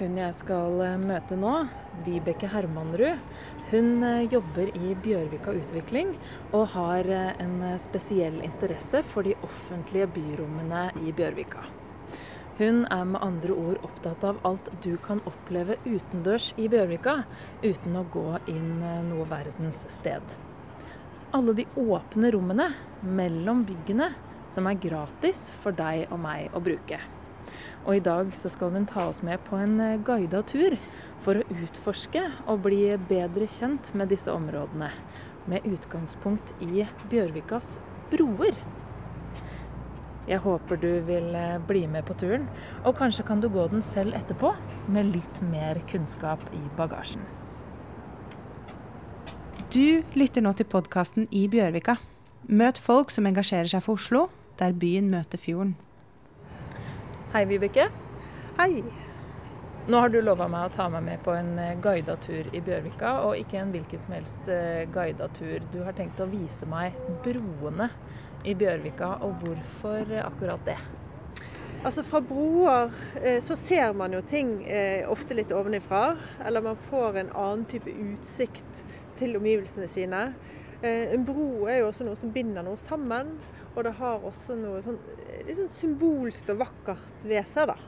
Hun 0.00 0.14
jeg 0.16 0.32
skal 0.32 0.78
eh, 0.80 0.94
møte 0.96 1.36
nå, 1.36 1.50
Vibeke 2.06 2.48
Hermanrud, 2.48 3.18
hun 3.68 4.06
eh, 4.06 4.22
jobber 4.32 4.70
i 4.72 4.94
Bjørvika 4.96 5.52
utvikling 5.52 6.14
og 6.56 6.70
har 6.72 7.04
eh, 7.04 7.34
en 7.44 7.58
spesiell 7.84 8.38
interesse 8.46 9.02
for 9.10 9.28
de 9.28 9.34
offentlige 9.44 10.08
byrommene 10.14 10.86
i 11.04 11.12
Bjørvika. 11.12 11.66
Hun 12.62 12.86
er 12.88 13.04
med 13.12 13.20
andre 13.28 13.52
ord 13.52 13.84
opptatt 13.90 14.24
av 14.24 14.40
alt 14.48 14.72
du 14.80 14.94
kan 15.04 15.20
oppleve 15.28 15.76
utendørs 15.84 16.54
i 16.56 16.72
Bjørvika, 16.72 17.18
uten 17.60 18.00
å 18.00 18.08
gå 18.16 18.26
inn 18.48 18.80
noe 19.12 19.28
verdens 19.28 19.84
sted. 20.00 20.24
Alle 21.36 21.58
de 21.60 21.68
åpne 21.76 22.32
rommene 22.32 22.72
mellom 23.04 23.66
byggene 23.68 24.14
som 24.48 24.64
er 24.64 24.80
gratis 24.80 25.50
for 25.60 25.76
deg 25.76 26.08
og 26.08 26.22
meg 26.24 26.56
å 26.56 26.64
bruke. 26.64 27.04
Og 27.86 27.96
i 27.96 28.02
dag 28.04 28.32
så 28.38 28.50
skal 28.52 28.74
hun 28.74 28.88
ta 28.88 29.06
oss 29.10 29.22
med 29.26 29.40
på 29.46 29.58
en 29.60 29.78
eh, 29.84 29.98
guida 30.06 30.42
tur 30.46 30.76
for 31.24 31.40
å 31.40 31.58
utforske 31.62 32.26
og 32.46 32.64
bli 32.66 32.82
bedre 33.10 33.48
kjent 33.50 33.92
med 33.94 34.12
disse 34.12 34.32
områdene. 34.32 34.90
Med 35.50 35.66
utgangspunkt 35.66 36.54
i 36.64 36.86
Bjørvikas 37.10 37.78
broer. 38.12 38.56
Jeg 40.30 40.44
håper 40.44 40.78
du 40.78 40.90
vil 41.08 41.34
eh, 41.34 41.58
bli 41.66 41.86
med 41.90 42.06
på 42.06 42.14
turen, 42.20 42.46
og 42.84 42.94
kanskje 43.00 43.26
kan 43.26 43.40
du 43.42 43.48
gå 43.50 43.66
den 43.72 43.82
selv 43.82 44.14
etterpå, 44.14 44.52
med 44.90 45.10
litt 45.14 45.40
mer 45.50 45.80
kunnskap 45.90 46.42
i 46.54 46.62
bagasjen. 46.78 47.24
Du 49.70 50.02
lytter 50.18 50.42
nå 50.42 50.52
til 50.58 50.66
podkasten 50.66 51.28
I 51.30 51.44
Bjørvika. 51.50 51.96
Møt 52.50 52.78
folk 52.78 53.12
som 53.14 53.28
engasjerer 53.30 53.70
seg 53.70 53.84
for 53.84 53.98
Oslo, 53.98 54.24
der 54.58 54.74
byen 54.74 55.10
møter 55.12 55.38
fjorden. 55.38 55.76
Hei, 57.30 57.44
Vibeke. 57.44 57.84
Hei. 58.58 58.80
Nå 59.86 59.98
har 60.02 60.10
du 60.10 60.16
lova 60.18 60.48
meg 60.50 60.64
å 60.66 60.70
ta 60.74 60.88
meg 60.90 61.04
med 61.06 61.20
på 61.22 61.30
en 61.30 61.52
eh, 61.62 61.76
guida 61.78 62.16
tur 62.18 62.48
i 62.50 62.58
Bjørvika, 62.58 63.12
og 63.22 63.38
ikke 63.38 63.60
en 63.60 63.70
hvilken 63.70 64.02
som 64.02 64.16
helst 64.16 64.48
eh, 64.50 64.80
guida 64.90 65.28
tur. 65.36 65.62
Du 65.70 65.76
har 65.86 65.94
tenkt 65.94 66.18
å 66.18 66.26
vise 66.26 66.66
meg 66.66 66.96
broene 67.22 67.86
i 68.42 68.56
Bjørvika, 68.58 69.12
og 69.22 69.44
hvorfor 69.44 70.10
akkurat 70.24 70.66
det? 70.66 70.76
Altså 71.84 72.02
Fra 72.08 72.18
broer 72.18 72.90
eh, 73.22 73.38
så 73.46 73.54
ser 73.54 73.94
man 73.94 74.18
jo 74.18 74.24
ting 74.26 74.56
ofte 75.06 75.38
litt 75.38 75.54
ovenifra. 75.54 76.16
Eller 76.42 76.66
man 76.66 76.82
får 76.90 77.22
en 77.22 77.32
annen 77.44 77.62
type 77.70 77.94
utsikt 77.94 78.82
til 79.22 79.38
omgivelsene 79.38 79.86
sine. 79.86 80.26
En 80.82 81.22
bro 81.28 81.68
er 81.70 81.84
jo 81.84 81.92
også 81.92 82.10
noe 82.10 82.18
som 82.18 82.34
binder 82.34 82.66
noe 82.66 82.80
sammen. 82.80 83.36
Og 83.76 83.84
det 83.86 83.94
har 84.00 84.26
også 84.26 84.56
noe 84.58 84.82
sånn 84.82 84.98
liksom 85.46 85.70
symbolsk 85.70 86.52
og 86.54 86.62
vakkert 86.64 87.26
ved 87.26 87.46
seg, 87.48 87.70
da. 87.70 87.78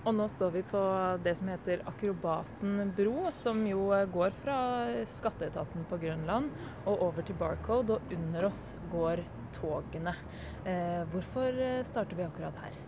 Og 0.00 0.14
nå 0.16 0.26
står 0.32 0.52
vi 0.54 0.62
på 0.64 0.80
det 1.20 1.34
som 1.36 1.50
heter 1.52 1.82
Akrobaten 1.88 2.94
bro, 2.96 3.28
som 3.36 3.60
jo 3.68 3.90
går 4.12 4.32
fra 4.40 4.60
skatteetaten 5.08 5.84
på 5.90 5.98
Grønland 6.00 6.48
og 6.86 7.04
over 7.10 7.26
til 7.26 7.36
Barcode, 7.36 7.98
og 7.98 8.14
under 8.16 8.48
oss 8.48 8.70
går 8.92 9.20
togene. 9.58 10.16
Eh, 10.64 11.02
hvorfor 11.12 11.60
starter 11.84 12.16
vi 12.16 12.24
akkurat 12.24 12.64
her? 12.64 12.80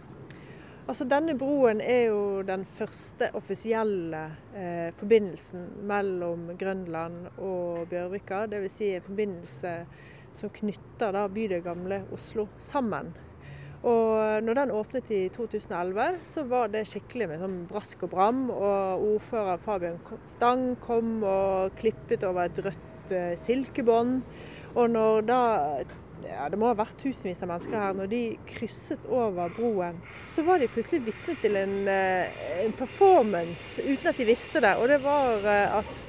Altså 0.82 1.04
Denne 1.06 1.36
broen 1.38 1.78
er 1.84 2.08
jo 2.08 2.40
den 2.42 2.64
første 2.74 3.28
offisielle 3.38 4.22
eh, 4.56 4.88
forbindelsen 4.98 5.68
mellom 5.86 6.48
Grønland 6.58 7.28
og 7.36 7.84
Bjørvika. 7.92 8.46
Dvs. 8.50 8.78
Si 8.80 8.88
en 8.96 9.04
forbindelse 9.04 9.74
som 10.38 10.52
knytter 10.54 11.12
da 11.14 11.26
bydel 11.30 11.62
Gamle 11.64 12.02
Oslo 12.14 12.48
sammen. 12.62 13.12
Og 13.82 14.42
når 14.46 14.54
den 14.54 14.70
åpnet 14.70 15.10
i 15.10 15.24
2011, 15.34 16.20
så 16.22 16.44
var 16.46 16.70
det 16.70 16.84
skikkelig 16.86 17.26
med 17.32 17.40
sånn 17.42 17.56
brask 17.70 18.04
og 18.06 18.12
bram. 18.12 18.44
Og 18.54 19.06
ordfører 19.16 19.58
Fabian 19.64 19.98
Stang 20.28 20.76
kom 20.82 21.16
og 21.26 21.74
klippet 21.80 22.22
over 22.28 22.46
et 22.46 22.62
rødt 22.62 23.14
uh, 23.14 23.32
silkebånd. 23.42 24.22
Og 24.76 24.86
når 24.94 25.26
da 25.26 25.40
ja, 26.22 26.46
det 26.46 26.60
må 26.60 26.68
ha 26.70 26.78
vært 26.78 26.94
tusenvis 27.02 27.42
av 27.42 27.50
mennesker 27.50 27.74
her. 27.74 27.98
Når 27.98 28.12
de 28.12 28.22
krysset 28.52 29.10
over 29.10 29.50
broen, 29.56 29.98
så 30.30 30.46
var 30.46 30.62
de 30.62 30.70
plutselig 30.70 31.02
vitne 31.10 31.34
til 31.42 31.58
en, 31.58 31.76
uh, 31.90 32.40
en, 32.62 32.78
performance 32.78 33.82
uten 33.82 34.12
at 34.12 34.22
de 34.22 34.30
visste 34.30 34.62
det. 34.62 34.76
Og 34.78 34.86
det 34.94 35.02
var 35.02 35.42
uh, 35.42 35.82
at 35.82 36.08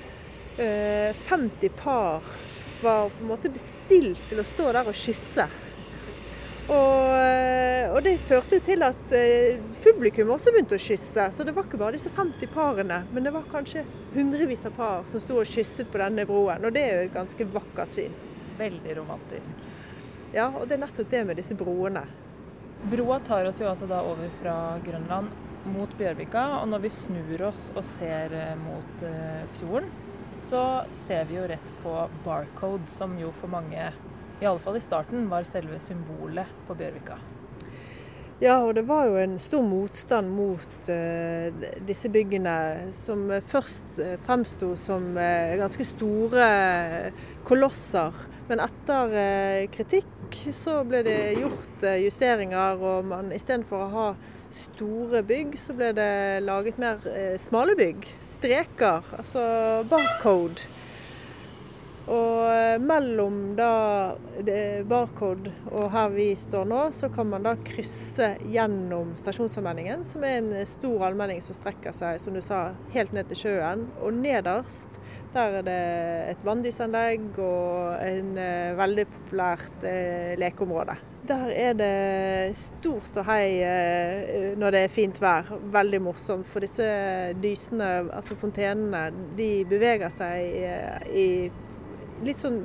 50 0.53 1.73
par 1.73 2.21
var 2.83 3.09
på 3.09 3.23
en 3.23 3.31
måte 3.31 3.51
bestilt 3.53 4.21
til 4.29 4.41
å 4.41 4.47
stå 4.47 4.71
der 4.75 4.89
og 4.89 4.97
kysse. 4.97 5.47
Og, 6.63 7.09
eh, 7.19 7.89
og 7.91 7.99
det 8.05 8.13
førte 8.23 8.55
jo 8.55 8.63
til 8.63 8.85
at 8.87 9.11
eh, 9.17 9.59
publikum 9.83 10.31
også 10.31 10.53
begynte 10.53 10.77
å 10.77 10.83
kysse. 10.83 11.25
Så 11.35 11.43
det 11.43 11.51
var 11.55 11.67
ikke 11.67 11.79
bare 11.81 11.97
disse 11.97 12.11
50 12.15 12.51
parene, 12.53 13.01
men 13.11 13.27
det 13.27 13.33
var 13.35 13.49
kanskje 13.51 13.83
hundrevis 14.13 14.63
av 14.69 14.77
par 14.77 15.03
som 15.11 15.23
sto 15.23 15.41
og 15.41 15.49
kysset 15.49 15.91
på 15.91 15.99
denne 15.99 16.23
broen. 16.29 16.63
Og 16.63 16.75
det 16.75 16.85
er 16.85 16.95
jo 16.95 17.09
et 17.09 17.17
ganske 17.17 17.49
vakkert 17.51 17.97
syn. 17.97 18.15
Veldig 18.59 18.95
romantisk. 19.01 19.65
Ja, 20.33 20.47
og 20.49 20.69
det 20.69 20.77
er 20.77 20.85
nettopp 20.85 21.11
det 21.11 21.23
med 21.27 21.41
disse 21.41 21.57
broene. 21.57 22.05
Broa 22.91 23.19
tar 23.23 23.47
oss 23.47 23.59
jo 23.59 23.67
altså 23.67 23.87
da 23.89 23.99
over 24.07 24.31
fra 24.39 24.55
Grønland 24.83 25.35
mot 25.73 25.91
Bjørvika, 25.99 26.61
og 26.61 26.67
når 26.71 26.83
vi 26.83 26.95
snur 26.95 27.45
oss 27.51 27.69
og 27.75 27.83
ser 27.97 28.33
eh, 28.39 28.55
mot 28.59 29.05
fjorden, 29.59 29.91
så 30.43 30.63
ser 31.05 31.27
vi 31.29 31.37
jo 31.39 31.47
rett 31.49 31.69
på 31.83 31.93
Barcode, 32.25 32.89
som 32.91 33.15
jo 33.19 33.31
for 33.39 33.51
mange, 33.51 33.91
i 34.41 34.45
alle 34.45 34.59
fall 34.63 34.77
i 34.77 34.83
starten, 34.83 35.29
var 35.31 35.47
selve 35.47 35.79
symbolet 35.83 36.51
på 36.67 36.75
Bjørvika. 36.77 37.19
Ja, 38.43 38.57
og 38.59 38.73
det 38.75 38.83
var 38.89 39.05
jo 39.07 39.15
en 39.21 39.37
stor 39.39 39.61
motstand 39.63 40.31
mot 40.35 40.89
uh, 40.89 41.63
disse 41.87 42.09
byggene, 42.11 42.89
som 42.91 43.29
først 43.47 44.01
uh, 44.01 44.17
fremsto 44.25 44.73
som 44.79 45.13
uh, 45.15 45.53
ganske 45.61 45.85
store 45.87 46.47
kolosser. 47.47 48.17
Men 48.49 48.63
etter 48.65 49.15
uh, 49.15 49.71
kritikk 49.71 50.41
så 50.51 50.81
ble 50.87 51.05
det 51.05 51.19
gjort 51.37 51.87
justeringer, 52.01 52.81
og 52.83 53.07
man 53.13 53.31
istedenfor 53.31 53.85
å 53.85 53.91
ha 53.93 54.07
store 54.53 55.23
bygg, 55.27 55.57
så 55.59 55.75
ble 55.77 55.91
det 55.97 56.43
laget 56.45 56.79
mer 56.81 57.03
eh, 57.09 57.35
smale 57.41 57.75
bygg. 57.79 58.07
Streker, 58.25 59.03
altså 59.17 59.43
barcode. 59.89 60.63
Og 62.03 62.49
eh, 62.51 62.77
mellom 62.83 63.53
da 63.55 63.71
barcode 64.89 65.53
og 65.71 65.87
her 65.93 66.09
vi 66.11 66.29
står 66.35 66.67
nå, 66.67 66.81
så 66.95 67.07
kan 67.13 67.29
man 67.31 67.45
da 67.47 67.55
krysse 67.63 68.33
gjennom 68.51 69.13
stasjonsallmenningen, 69.21 70.03
som 70.07 70.25
er 70.27 70.41
en 70.41 70.67
stor 70.67 71.07
allmenning 71.07 71.39
som 71.43 71.55
strekker 71.55 71.95
seg, 71.95 72.19
som 72.19 72.35
du 72.35 72.43
sa, 72.43 72.73
helt 72.95 73.15
ned 73.15 73.31
til 73.31 73.45
sjøen. 73.45 73.87
Og 74.03 74.19
nederst 74.19 74.99
der 75.33 75.57
er 75.59 75.65
det 75.65 75.79
et 76.35 76.43
vanndysanlegg 76.45 77.39
og 77.41 78.03
en 78.05 78.35
eh, 78.37 78.75
veldig 78.77 79.07
populært 79.15 79.87
eh, 79.89 80.35
lekeområde. 80.37 80.99
Der 81.23 81.45
er 81.55 81.73
det 81.79 82.57
stor 82.59 83.05
ståhei 83.07 83.61
eh, 83.63 84.49
når 84.59 84.75
det 84.75 84.79
er 84.83 84.91
fint 84.91 85.19
vær. 85.23 85.53
Veldig 85.71 86.01
morsomt. 86.03 86.47
For 86.51 86.63
disse 86.63 86.83
dysene, 87.39 88.09
altså 88.11 88.35
fontenene, 88.35 89.05
de 89.37 89.47
beveger 89.69 90.11
seg 90.11 90.57
eh, 90.67 91.05
i 91.15 91.27
litt 92.27 92.43
sånn 92.43 92.59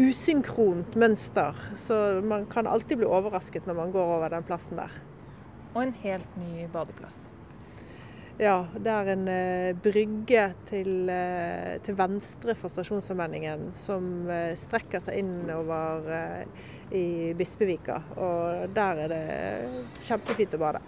usynkront 0.00 0.96
mønster. 0.96 1.58
Så 1.76 1.98
man 2.24 2.46
kan 2.48 2.70
alltid 2.70 3.02
bli 3.02 3.10
overrasket 3.10 3.68
når 3.68 3.76
man 3.82 3.92
går 3.92 4.14
over 4.16 4.32
den 4.32 4.48
plassen 4.48 4.80
der. 4.80 4.96
Og 5.74 5.82
en 5.84 5.92
helt 6.00 6.40
ny 6.40 6.64
badeplass. 6.72 7.28
Ja, 8.40 8.62
det 8.72 8.92
er 8.94 9.12
en 9.12 9.28
uh, 9.28 9.76
brygge 9.82 10.44
til, 10.70 11.10
til, 11.84 11.96
venstre 11.98 12.54
for 12.54 12.70
stasjonsallmenningen 12.70 13.72
som 13.76 14.28
strekker 14.62 15.02
seg 15.02 15.24
innover 15.24 16.06
i 16.94 17.34
Bispevika. 17.38 18.00
Og 18.16 18.68
der 18.76 19.02
er 19.04 19.12
det 19.12 19.24
kjempefint 20.06 20.56
å 20.56 20.62
bade. 20.62 20.84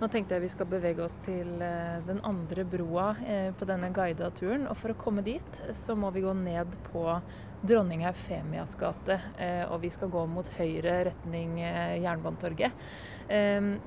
Nå 0.00 0.08
tenkte 0.08 0.36
jeg 0.36 0.46
vi 0.46 0.48
skal 0.48 0.68
bevege 0.70 1.04
oss 1.04 1.16
til 1.26 1.48
den 2.06 2.22
andre 2.24 2.64
broa 2.64 3.10
på 3.60 3.66
denne 3.68 3.90
guida 3.92 4.30
turen. 4.32 4.64
Og 4.70 4.78
for 4.80 4.94
å 4.94 4.96
komme 4.96 5.20
dit, 5.26 5.58
så 5.76 5.92
må 5.92 6.08
vi 6.14 6.22
gå 6.24 6.32
ned 6.38 6.72
på 6.86 7.04
Dronning 7.60 8.06
Eufemias 8.08 8.78
gate. 8.80 9.18
Og 9.68 9.82
vi 9.82 9.90
skal 9.92 10.08
gå 10.08 10.22
mot 10.24 10.48
høyre 10.56 11.02
retning 11.10 11.58
Jernbanetorget. 11.60 12.80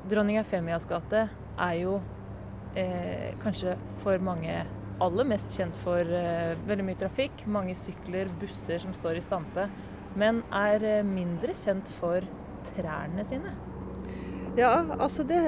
Dronning 0.05 0.37
Eufemias 0.43 0.85
gate 0.85 1.25
er 1.57 1.79
jo 1.81 1.97
eh, 2.75 3.33
kanskje 3.43 3.75
for 4.03 4.21
mange 4.23 4.61
aller 5.03 5.27
mest 5.27 5.57
kjent 5.57 5.77
for 5.83 5.99
eh, 6.01 6.53
veldig 6.67 6.85
mye 6.87 6.99
trafikk, 6.99 7.45
mange 7.49 7.75
sykler, 7.77 8.31
busser 8.41 8.81
som 8.83 8.93
står 8.97 9.19
i 9.19 9.25
stampe, 9.25 9.67
men 10.19 10.41
er 10.53 10.83
eh, 10.87 11.05
mindre 11.05 11.55
kjent 11.57 11.89
for 11.99 12.25
trærne 12.73 13.25
sine. 13.29 13.53
Ja, 14.53 14.83
altså 15.01 15.23
det 15.25 15.39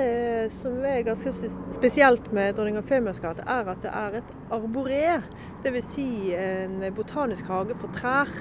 som 0.58 0.80
er 0.82 1.04
ganske 1.06 1.30
spesielt 1.76 2.32
med 2.34 2.56
Dronning 2.58 2.80
Eufemias 2.80 3.20
gate, 3.22 3.44
er 3.46 3.70
at 3.70 3.84
det 3.84 3.92
er 3.94 4.18
et 4.18 4.32
arboré. 4.50 5.20
Dvs. 5.62 5.92
Si 5.94 6.34
en 6.34 6.82
botanisk 6.96 7.46
hage 7.46 7.78
for 7.78 7.94
trær. 7.94 8.32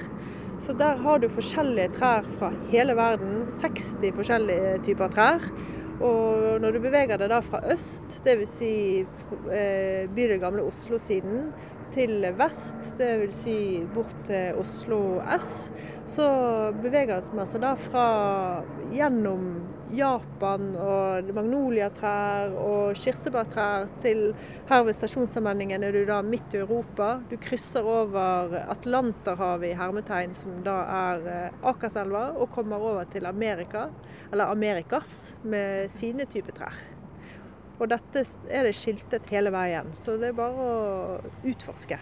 Så 0.65 0.73
der 0.73 0.97
har 1.05 1.21
du 1.21 1.29
forskjellige 1.29 1.93
trær 1.99 2.25
fra 2.39 2.49
hele 2.73 2.97
verden. 2.97 3.45
60 3.61 4.15
forskjellige 4.17 4.79
typer 4.87 5.13
trær. 5.13 5.45
Og 6.01 6.61
når 6.61 6.75
du 6.75 6.81
beveger 6.83 7.21
deg 7.21 7.29
da 7.31 7.43
fra 7.45 7.61
øst, 7.71 8.17
dvs. 8.25 8.57
Si, 8.57 8.73
eh, 9.53 10.09
bydel 10.17 10.41
Gamle 10.41 10.65
Oslo-siden, 10.65 11.53
til 11.95 12.27
vest, 12.39 12.77
dvs. 12.99 13.45
Si 13.45 13.59
bort 13.95 14.17
til 14.27 14.59
Oslo 14.61 15.01
S, 15.39 15.69
så 16.11 16.27
beveger 16.83 17.31
man 17.37 17.49
seg 17.49 17.63
da 17.65 17.75
fra 17.87 18.09
gjennom 18.95 19.47
Japan 19.95 20.73
og 20.81 21.29
magnoliatrær 21.37 22.55
og 22.59 22.97
kirsebærtrær 22.99 23.87
til 24.03 24.33
her 24.71 24.87
ved 24.87 24.97
stasjonssammenhengen 24.99 25.85
er 25.87 25.95
du 25.95 26.03
da 26.09 26.21
midt 26.27 26.57
i 26.57 26.63
Europa. 26.63 27.19
Du 27.31 27.37
krysser 27.41 27.87
over 27.87 28.57
Atlanterhavet 28.65 29.71
i 29.71 29.77
hermetegn, 29.79 30.35
som 30.39 30.59
da 30.67 30.81
er 30.97 31.29
eh, 31.35 31.61
Akerselva, 31.71 32.31
og 32.35 32.51
kommer 32.57 32.83
over 32.83 33.07
til 33.13 33.29
Amerika, 33.31 33.87
eller 34.33 34.51
Amerikas, 34.51 35.37
med 35.45 35.93
sine 35.95 36.27
typer 36.31 36.59
trær. 36.59 36.94
Og 37.79 37.89
dette 37.91 38.25
er 38.49 38.67
det 38.69 38.75
skiltet 38.79 39.31
hele 39.33 39.51
veien, 39.55 39.95
så 39.99 40.19
det 40.21 40.31
er 40.31 40.37
bare 40.39 40.67
å 40.67 41.33
utforske. 41.51 41.99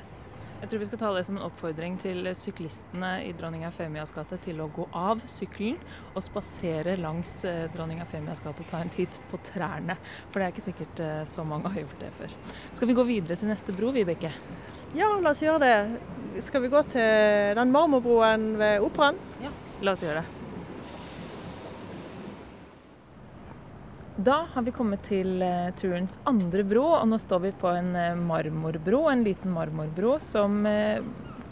Jeg 0.63 0.71
tror 0.71 0.79
vi 0.79 0.87
skal 0.87 1.01
ta 1.01 1.09
det 1.17 1.25
som 1.27 1.39
en 1.41 1.43
oppfordring 1.49 1.97
til 1.99 2.29
syklistene 2.39 3.09
i 3.27 3.33
dronning 3.35 3.65
Eufemias 3.67 4.13
gate 4.15 4.37
til 4.45 4.61
å 4.63 4.69
gå 4.71 4.85
av 4.95 5.25
sykkelen 5.27 5.81
og 6.13 6.23
spasere 6.23 6.95
langs 7.03 7.33
eh, 7.43 7.65
dronning 7.75 7.99
Eufemias 8.05 8.39
gate 8.45 8.63
og 8.63 8.71
ta 8.71 8.79
en 8.85 8.93
titt 8.95 9.19
på 9.33 9.41
trærne. 9.49 9.97
For 10.31 10.39
det 10.39 10.47
er 10.47 10.55
ikke 10.55 10.65
sikkert 10.69 11.03
eh, 11.03 11.25
så 11.27 11.43
mange 11.43 11.73
har 11.73 11.83
gjort 11.83 12.05
det 12.05 12.13
før. 12.21 12.37
Skal 12.77 12.93
vi 12.93 12.97
gå 13.01 13.07
videre 13.11 13.41
til 13.41 13.51
neste 13.51 13.75
bro, 13.75 13.91
Vibeke? 13.97 14.31
Ja, 14.95 15.09
la 15.17 15.33
oss 15.33 15.43
gjøre 15.43 15.65
det. 15.67 16.45
Skal 16.47 16.63
vi 16.63 16.71
gå 16.71 16.85
til 16.95 17.59
den 17.59 17.75
marmorbroen 17.75 18.53
ved 18.63 18.87
Operaen? 18.87 19.19
Ja, 19.43 19.51
la 19.83 19.97
oss 19.97 20.07
gjøre 20.07 20.23
det. 20.23 20.42
Da 24.17 24.43
har 24.53 24.63
vi 24.63 24.73
kommet 24.77 25.07
til 25.09 25.41
uh, 25.41 25.71
turens 25.81 26.19
andre 26.29 26.61
bro, 26.69 26.83
og 26.99 27.07
nå 27.09 27.17
står 27.17 27.39
vi 27.47 27.53
på 27.57 27.71
en 27.73 27.95
uh, 27.97 28.19
marmorbro. 28.21 29.07
En 29.09 29.23
liten 29.25 29.55
marmorbro 29.55 30.19
som 30.21 30.67
uh, 30.69 31.01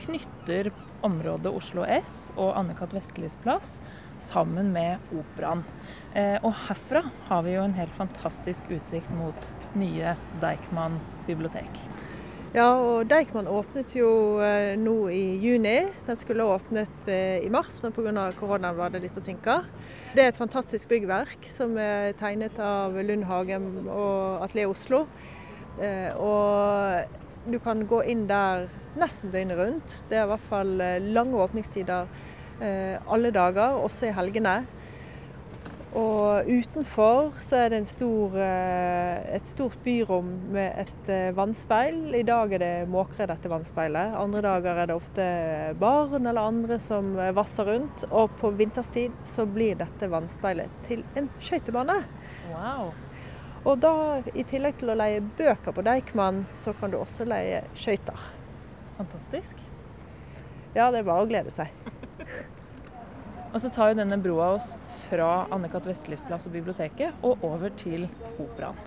knytter 0.02 0.68
området 1.00 1.48
Oslo 1.56 1.86
S 1.88 2.28
og 2.36 2.52
Anne-Kat. 2.60 2.92
Vestlis 2.92 3.38
plass 3.40 3.78
sammen 4.20 4.74
med 4.74 5.00
Operaen. 5.16 5.62
og 6.44 6.52
herfra 6.66 7.00
har 7.30 7.46
vi 7.46 7.54
jo 7.54 7.62
en 7.64 7.72
helt 7.72 7.94
fantastisk 7.96 8.68
utsikt 8.68 9.08
mot 9.16 9.46
nye 9.80 10.12
Deichman 10.42 10.98
bibliotek. 11.24 11.80
Ja, 12.50 12.64
og 12.82 13.04
Deichman 13.06 13.46
åpnet 13.46 13.92
jo 13.94 14.40
eh, 14.42 14.72
nå 14.74 15.04
i 15.14 15.36
juni. 15.38 15.84
Den 16.08 16.16
skulle 16.18 16.48
åpnet 16.50 17.06
eh, 17.06 17.36
i 17.46 17.50
mars, 17.52 17.76
men 17.78 17.92
pga. 17.94 18.24
koronaen 18.34 18.74
var 18.74 18.90
det 18.90 19.04
litt 19.04 19.14
forsinka. 19.14 19.60
Det 20.16 20.24
er 20.24 20.32
et 20.32 20.40
fantastisk 20.40 20.90
byggverk 20.90 21.46
som 21.46 21.78
er 21.78 22.10
tegnet 22.18 22.58
av 22.58 22.98
Lund 23.06 23.28
Hagem 23.30 23.68
og 23.84 24.42
Atelier 24.42 24.72
Oslo. 24.72 25.04
Eh, 25.78 26.10
og 26.18 27.46
du 27.46 27.60
kan 27.62 27.86
gå 27.86 28.02
inn 28.10 28.26
der 28.26 28.66
nesten 28.98 29.30
døgnet 29.30 29.60
rundt. 29.60 30.00
Det 30.10 30.18
er 30.18 30.26
i 30.26 30.32
hvert 30.32 30.50
fall 30.50 30.74
lange 31.06 31.38
åpningstider 31.46 32.10
alle 32.60 33.30
dager, 33.32 33.78
også 33.78 34.10
i 34.10 34.12
helgene. 34.12 34.58
Og 35.90 36.46
utenfor 36.46 37.32
så 37.42 37.64
er 37.64 37.72
det 37.72 37.80
stor, 37.90 38.36
eh, 38.38 39.34
et 39.34 39.46
stort 39.46 39.74
byrom 39.82 40.28
med 40.54 40.84
et 40.84 41.08
eh, 41.10 41.32
vannspeil. 41.34 42.14
I 42.14 42.22
dag 42.22 42.52
er 42.54 42.62
det 42.62 42.88
måkere, 42.88 43.26
dette 43.32 43.50
vannspeilet. 43.50 44.14
Andre 44.14 44.42
dager 44.44 44.78
er 44.78 44.86
det 44.86 44.94
ofte 44.94 45.26
barn 45.80 46.26
eller 46.30 46.46
andre 46.46 46.78
som 46.78 47.16
eh, 47.18 47.32
vasser 47.34 47.66
rundt. 47.66 48.04
Og 48.10 48.30
på 48.38 48.52
vinterstid 48.54 49.18
så 49.26 49.48
blir 49.50 49.80
dette 49.82 50.10
vannspeilet 50.12 50.70
til 50.86 51.02
en 51.18 51.26
skøytebane. 51.42 51.98
Wow. 52.52 52.92
Og 53.66 53.82
da, 53.82 53.94
i 54.30 54.46
tillegg 54.46 54.78
til 54.78 54.94
å 54.94 54.98
leie 55.00 55.20
bøker 55.20 55.74
på 55.74 55.84
Deichman, 55.84 56.44
så 56.54 56.72
kan 56.78 56.94
du 56.94 57.00
også 57.00 57.26
leie 57.26 57.64
skøyter. 57.74 58.30
Fantastisk. 59.00 59.58
Ja, 60.70 60.92
det 60.94 61.02
er 61.02 61.10
bare 61.10 61.26
å 61.26 61.28
glede 61.28 61.50
seg. 61.50 61.74
Og 63.50 63.60
så 63.60 63.70
tar 63.74 63.90
jo 63.90 63.98
denne 63.98 64.18
broa 64.22 64.52
oss 64.56 64.74
fra 65.08 65.30
Anne-Kat. 65.50 65.88
Vestlis 65.90 66.22
plass 66.26 66.46
og 66.46 66.54
biblioteket 66.54 67.24
og 67.26 67.42
over 67.46 67.72
til 67.78 68.06
Operaen. 68.38 68.78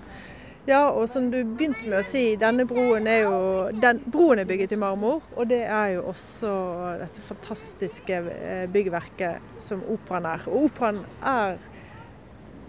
Ja, 0.63 0.85
og 0.95 1.09
som 1.11 1.25
du 1.27 1.41
begynte 1.43 1.89
med 1.91 1.97
å 1.99 2.07
si, 2.07 2.37
denne 2.39 2.63
broen 2.63 3.03
er 3.11 3.25
jo 3.25 3.39
den, 3.83 3.97
broen 4.07 4.39
er 4.39 4.47
bygget 4.47 4.71
i 4.71 4.79
marmor. 4.79 5.19
Og 5.35 5.49
det 5.51 5.65
er 5.67 5.97
jo 5.97 6.05
også 6.13 6.53
dette 7.01 7.23
fantastiske 7.27 8.21
eh, 8.31 8.63
byggverket 8.71 9.59
som 9.59 9.83
operaen 9.91 10.29
er. 10.31 10.47
Og 10.47 10.69
operaen 10.69 11.01
er 11.19 11.57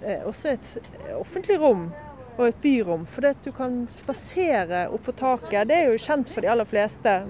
eh, 0.02 0.26
også 0.26 0.56
et 0.56 0.73
offentlig 1.14 1.61
rom 1.62 1.87
og 2.35 2.49
et 2.49 2.58
byrom. 2.67 3.06
For 3.06 3.31
du 3.46 3.52
kan 3.55 3.85
spasere 3.94 4.88
opp 4.91 5.06
på 5.06 5.14
taket. 5.23 5.70
Det 5.70 5.79
er 5.79 5.93
jo 5.93 6.02
kjent 6.02 6.35
for 6.35 6.43
de 6.43 6.50
aller 6.50 6.67
fleste. 6.67 7.20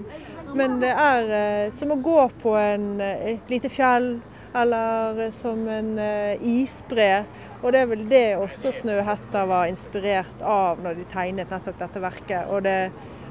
Men 0.57 0.79
det 0.81 0.95
er 0.97 1.35
eh, 1.43 1.73
som 1.77 1.93
å 1.93 2.01
gå 2.01 2.23
på 2.41 2.57
en, 2.57 2.95
et 3.05 3.53
lite 3.53 3.69
fjell 3.69 4.15
eller 4.55 5.31
som 5.31 5.67
en 5.67 5.99
uh, 5.99 6.47
isbre. 6.47 7.25
Og 7.61 7.73
det 7.73 7.81
er 7.81 7.89
vel 7.89 8.05
det 8.09 8.23
også 8.39 8.71
Snøhetta 8.75 9.43
var 9.49 9.67
inspirert 9.71 10.41
av 10.45 10.79
når 10.83 11.01
de 11.01 11.09
tegnet 11.11 11.51
nettopp 11.51 11.79
dette 11.81 12.03
verket, 12.03 12.53
det, 12.63 12.77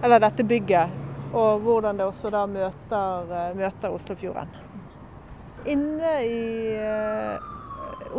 eller 0.02 0.22
dette 0.24 0.46
bygget. 0.48 1.00
Og 1.34 1.64
hvordan 1.64 1.98
det 1.98 2.06
også 2.06 2.30
da 2.34 2.44
møter, 2.50 3.32
uh, 3.32 3.56
møter 3.56 3.94
Oslofjorden. 3.94 4.60
Inne 5.70 6.12
i 6.28 6.42
uh, 6.76 7.40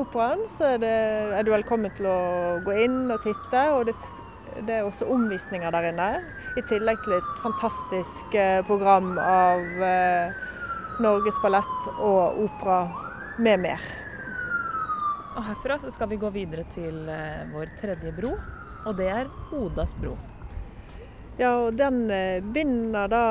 operaen 0.01 0.47
så 0.49 0.73
er, 0.73 0.81
det, 0.81 0.95
er, 1.37 1.45
du 1.45 1.53
velkommen 1.53 1.93
til 1.95 2.09
å 2.09 2.19
gå 2.65 2.79
inn 2.87 3.05
og 3.13 3.21
titte. 3.23 3.67
og 3.75 3.85
det, 3.91 3.93
det 4.65 4.79
er 4.79 4.89
også 4.89 5.05
omvisninger 5.13 5.77
der 5.77 5.91
inne. 5.91 6.09
I 6.57 6.63
tillegg 6.65 6.97
til 7.05 7.19
et 7.19 7.31
fantastisk 7.43 8.35
program 8.65 9.17
av 9.19 9.65
Norges 11.03 11.35
ballett 11.43 11.87
og 11.99 12.37
opera 12.45 12.79
med 13.37 13.59
mer. 13.65 13.81
Og 15.35 15.43
Herfra 15.43 15.75
så 15.81 15.89
skal 15.91 16.07
vi 16.13 16.19
gå 16.21 16.29
videre 16.31 16.63
til 16.71 17.09
eh, 17.11 17.41
vår 17.51 17.73
tredje 17.81 18.13
bro, 18.15 18.31
og 18.85 18.95
det 18.95 19.09
er 19.11 19.31
Odas 19.57 19.91
bro. 19.99 20.13
Ja, 21.35 21.51
og 21.65 21.75
den 21.75 22.05
eh, 22.15 22.39
binder 22.39 23.11
da 23.11 23.25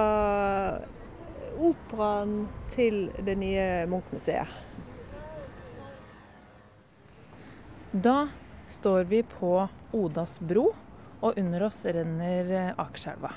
operaen 1.56 2.44
til 2.68 3.06
det 3.24 3.38
nye 3.40 3.64
Munch-museet. 3.88 4.60
Da 7.94 8.26
står 8.68 9.08
vi 9.08 9.22
på 9.24 9.56
Odas 9.96 10.36
bro, 10.42 10.68
og 11.24 11.40
under 11.40 11.64
oss 11.70 11.80
renner 11.88 12.52
eh, 12.52 12.70
Akerselva. 12.76 13.32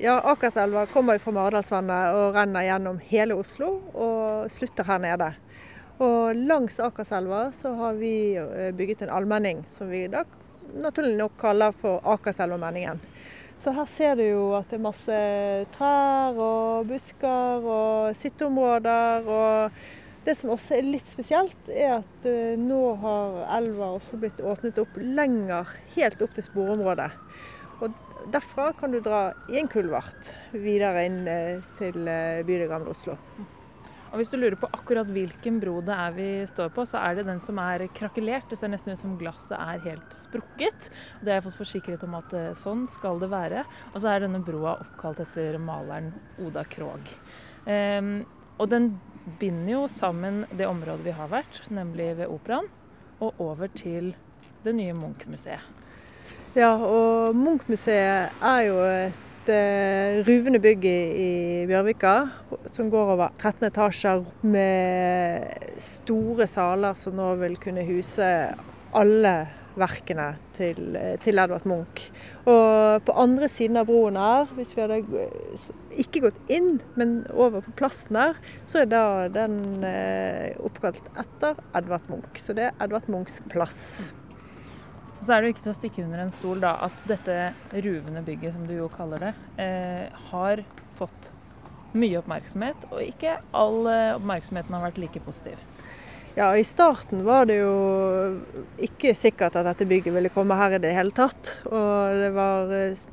Ja, 0.00 0.20
Akerselva 0.24 0.86
kommer 0.86 1.18
fra 1.20 1.34
Maridalsvannet 1.36 2.14
og 2.16 2.32
renner 2.32 2.64
gjennom 2.64 2.96
hele 3.10 3.34
Oslo 3.36 3.74
og 3.92 4.46
slutter 4.50 4.86
her 4.88 5.00
nede. 5.04 5.26
Og 6.00 6.38
langs 6.48 6.78
Akerselva 6.80 7.50
så 7.52 7.74
har 7.76 7.98
vi 7.98 8.32
eh, 8.40 8.70
bygget 8.72 9.04
en 9.04 9.12
allmenning 9.12 9.60
som 9.68 9.90
vi 9.92 10.06
da 10.08 10.24
naturlig 10.80 11.18
nok 11.18 11.34
kaller 11.42 11.76
for 11.76 12.00
Akerselvamenningen. 12.08 13.02
Så 13.60 13.74
her 13.76 13.90
ser 13.90 14.16
du 14.16 14.22
jo 14.24 14.46
at 14.56 14.72
det 14.72 14.78
er 14.78 14.86
masse 14.86 15.18
trær 15.76 16.40
og 16.40 16.88
busker 16.88 17.68
og 17.74 18.16
sitteområder. 18.16 19.28
Og 19.28 20.24
det 20.24 20.38
som 20.38 20.54
også 20.54 20.78
er 20.78 20.88
litt 20.88 21.12
spesielt, 21.12 21.68
er 21.68 21.98
at 21.98 22.30
eh, 22.30 22.56
nå 22.56 22.80
har 23.04 23.42
elva 23.58 23.92
også 23.98 24.16
blitt 24.24 24.40
åpnet 24.40 24.80
opp 24.80 24.96
lenger, 24.96 25.68
helt 25.98 26.24
opp 26.24 26.32
til 26.32 26.48
sporområdet. 26.48 27.10
Og 27.82 27.92
derfra 28.30 28.72
kan 28.78 28.92
du 28.92 29.00
dra 29.02 29.32
i 29.50 29.58
en 29.60 29.70
kulvert 29.70 30.32
videre 30.52 31.06
inn 31.08 31.22
eh, 31.28 31.64
til 31.78 32.06
eh, 32.08 32.44
bydel 32.46 32.70
Gamle 32.70 32.92
Oslo. 32.94 33.16
Og 34.12 34.20
Hvis 34.20 34.28
du 34.28 34.36
lurer 34.36 34.58
på 34.60 34.68
akkurat 34.76 35.08
hvilken 35.08 35.56
bro 35.62 35.78
det 35.80 35.94
er 35.96 36.10
vi 36.12 36.26
står 36.48 36.68
på, 36.76 36.84
så 36.84 37.00
er 37.00 37.16
det 37.16 37.24
den 37.30 37.38
som 37.40 37.56
er 37.62 37.86
krakelert. 37.96 38.50
Det 38.50 38.58
ser 38.60 38.68
nesten 38.68 38.92
ut 38.92 39.00
som 39.00 39.14
glasset 39.16 39.54
er 39.56 39.80
helt 39.86 40.16
sprukket. 40.20 40.90
Det 41.22 41.32
har 41.32 41.40
jeg 41.40 41.46
fått 41.46 41.62
forsikret 41.62 42.04
om 42.04 42.18
at 42.20 42.34
eh, 42.36 42.50
sånn 42.60 42.84
skal 42.92 43.22
det 43.22 43.30
være. 43.32 43.64
Og 43.94 44.02
så 44.02 44.12
er 44.12 44.26
denne 44.26 44.42
broa 44.44 44.76
oppkalt 44.84 45.24
etter 45.24 45.56
maleren 45.56 46.12
Oda 46.44 46.66
Krog. 46.68 47.08
Um, 47.64 48.26
og 48.60 48.68
den 48.68 48.90
binder 49.40 49.72
jo 49.78 49.82
sammen 49.88 50.42
det 50.52 50.68
området 50.68 51.06
vi 51.06 51.16
har 51.16 51.30
vært, 51.32 51.62
nemlig 51.72 52.12
ved 52.18 52.28
Operaen, 52.28 52.68
og 53.22 53.40
over 53.40 53.70
til 53.72 54.12
det 54.66 54.74
nye 54.76 54.92
Munch-museet. 54.98 55.81
Ja, 56.52 56.74
og 56.76 57.32
Munch-museet 57.32 58.34
er 58.44 58.58
jo 58.66 58.74
et 58.84 59.48
eh, 59.48 60.18
ruvende 60.26 60.58
bygg 60.60 60.84
i, 60.84 61.30
Bjørvika. 61.64 62.12
Som 62.68 62.90
går 62.92 63.14
over 63.14 63.32
13 63.38 63.70
etasjer 63.70 64.26
med 64.44 65.48
store 65.80 66.44
saler 66.52 67.00
som 67.00 67.16
nå 67.16 67.30
vil 67.40 67.56
kunne 67.56 67.86
huse 67.88 68.28
alle 68.92 69.34
verkene 69.80 70.28
til, 70.52 70.92
til, 71.24 71.40
Edvard 71.40 71.64
Munch. 71.64 72.10
Og 72.44 73.00
på 73.08 73.16
andre 73.16 73.48
siden 73.48 73.80
av 73.80 73.88
broen 73.88 74.20
her, 74.20 74.52
hvis 74.52 74.76
vi 74.76 74.84
hadde 74.84 75.00
ikke 76.04 76.26
gått 76.28 76.52
inn, 76.52 76.74
men 77.00 77.22
over 77.32 77.64
på 77.64 77.78
plassen 77.80 78.20
der, 78.20 78.36
så 78.68 78.84
er 78.84 78.92
da 78.92 79.06
den 79.32 79.62
eh, 79.88 80.52
oppkalt 80.60 81.00
etter 81.16 81.56
Edvard 81.72 82.12
Munch. 82.12 82.44
Så 82.44 82.52
det 82.60 82.74
er 82.74 82.82
Edvard 82.84 83.08
Munchs 83.08 83.40
plass. 83.48 84.12
Og 85.22 85.26
så 85.28 85.36
er 85.36 85.44
det 85.44 85.46
jo 85.46 85.54
ikke 85.54 85.62
til 85.62 85.70
å 85.70 85.76
stikke 85.76 86.02
under 86.02 86.20
en 86.24 86.32
stol 86.34 86.62
da, 86.64 86.72
at 86.82 87.02
dette 87.06 87.34
ruvende 87.84 88.24
bygget, 88.26 88.56
som 88.56 88.64
du 88.66 88.72
jo 88.74 88.88
kaller 88.90 89.22
det, 89.22 89.28
eh, 89.62 90.24
har 90.32 90.64
fått 90.98 91.28
mye 91.94 92.18
oppmerksomhet, 92.18 92.88
og 92.90 93.04
ikke 93.04 93.36
all 93.54 93.86
eh, 93.86 94.16
oppmerksomheten 94.16 94.74
har 94.74 94.82
vært 94.88 94.98
like 94.98 95.22
positiv. 95.22 95.62
Ja, 96.34 96.48
I 96.58 96.64
starten 96.66 97.22
var 97.22 97.46
det 97.46 97.60
jo 97.60 98.42
ikke 98.82 99.14
sikkert 99.14 99.60
at 99.60 99.68
dette 99.68 99.86
bygget 99.86 100.16
ville 100.16 100.32
komme 100.34 100.58
her 100.58 100.74
i 100.74 100.82
det 100.82 100.90
hele 100.96 101.14
tatt. 101.14 101.54
Og 101.70 102.18
det 102.18 102.32
var 102.34 102.74
eh, 102.74 103.06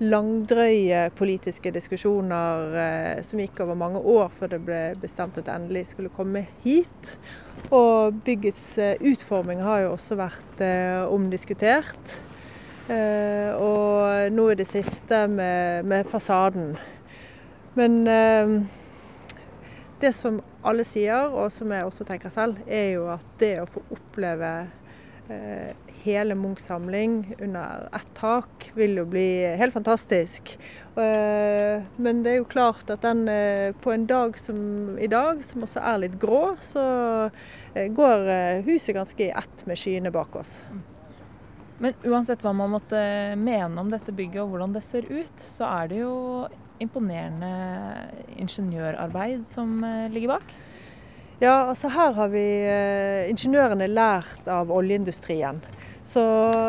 langdrøye 0.00 1.10
politiske 1.16 1.72
diskusjoner 1.74 2.76
eh, 2.80 3.20
som 3.26 3.42
gikk 3.42 3.60
over 3.64 3.78
mange 3.78 4.00
år 4.00 4.32
før 4.38 4.54
det 4.54 4.60
ble 4.64 4.80
bestemt 5.00 5.38
at 5.38 5.46
det 5.46 5.54
endelig 5.54 5.84
skulle 5.92 6.12
komme 6.16 6.46
hit. 6.64 7.14
Og 7.68 8.18
byggets 8.24 8.64
eh, 8.80 8.96
utforming 9.12 9.62
har 9.64 9.84
jo 9.84 9.94
også 9.94 10.18
vært 10.20 10.66
omdiskutert. 11.10 12.18
og 12.90 14.32
nå 14.34 14.44
i 14.50 14.54
det 14.58 14.66
siste 14.66 15.28
med, 15.30 15.84
med 15.86 16.08
fasaden. 16.10 16.72
Men 17.78 18.02
det 20.00 20.12
som 20.16 20.40
alle 20.64 20.84
sier, 20.88 21.28
og 21.28 21.52
som 21.52 21.72
jeg 21.72 21.84
også 21.84 22.06
tenker 22.08 22.32
selv, 22.32 22.60
er 22.66 22.94
jo 22.94 23.06
at 23.12 23.24
det 23.40 23.54
å 23.60 23.68
få 23.68 23.82
oppleve 23.92 24.50
eh, 24.64 24.76
hele 26.02 26.34
Munchs 26.34 26.66
samling 26.66 27.34
under 27.38 27.88
ett 27.92 28.14
tak, 28.14 28.70
vil 28.74 28.96
jo 28.96 29.04
bli 29.08 29.46
helt 29.56 29.74
fantastisk. 29.74 30.58
Eh, 30.96 31.82
men 31.96 32.22
det 32.24 32.32
er 32.32 32.38
jo 32.40 32.48
klart 32.50 32.90
at 32.92 33.04
den 33.04 33.26
eh, 33.28 33.72
på 33.82 33.92
en 33.92 34.06
dag 34.08 34.38
som 34.40 34.98
i 34.98 35.08
dag, 35.10 35.44
som 35.44 35.66
også 35.66 35.82
er 35.92 36.00
litt 36.04 36.16
grå, 36.20 36.56
så 36.64 36.84
eh, 37.74 37.90
går 37.92 38.30
eh, 38.32 38.62
huset 38.68 38.96
ganske 38.96 39.28
i 39.28 39.34
ett 39.42 39.66
med 39.68 39.80
skyene 39.80 40.12
bak 40.14 40.40
oss. 40.40 40.60
Men 41.80 41.96
uansett 42.04 42.42
hva 42.44 42.52
man 42.52 42.74
måtte 42.74 42.98
mene 43.40 43.80
om 43.80 43.92
dette 43.92 44.12
bygget 44.12 44.42
og 44.42 44.54
hvordan 44.54 44.74
det 44.76 44.84
ser 44.84 45.06
ut, 45.08 45.46
så 45.56 45.68
er 45.68 45.92
det 45.92 46.02
jo 46.02 46.16
imponerende 46.80 47.52
ingeniørarbeid 48.40 49.46
som 49.52 49.80
eh, 49.84 50.08
ligger 50.12 50.36
bak? 50.36 50.56
Ja, 51.40 51.70
altså 51.70 51.88
her 51.88 52.12
har 52.12 52.28
vi 52.34 52.44
eh, 52.68 53.30
ingeniørene 53.32 53.86
lært 53.88 54.48
av 54.52 54.68
oljeindustrien. 54.76 55.62
Så 56.04 56.22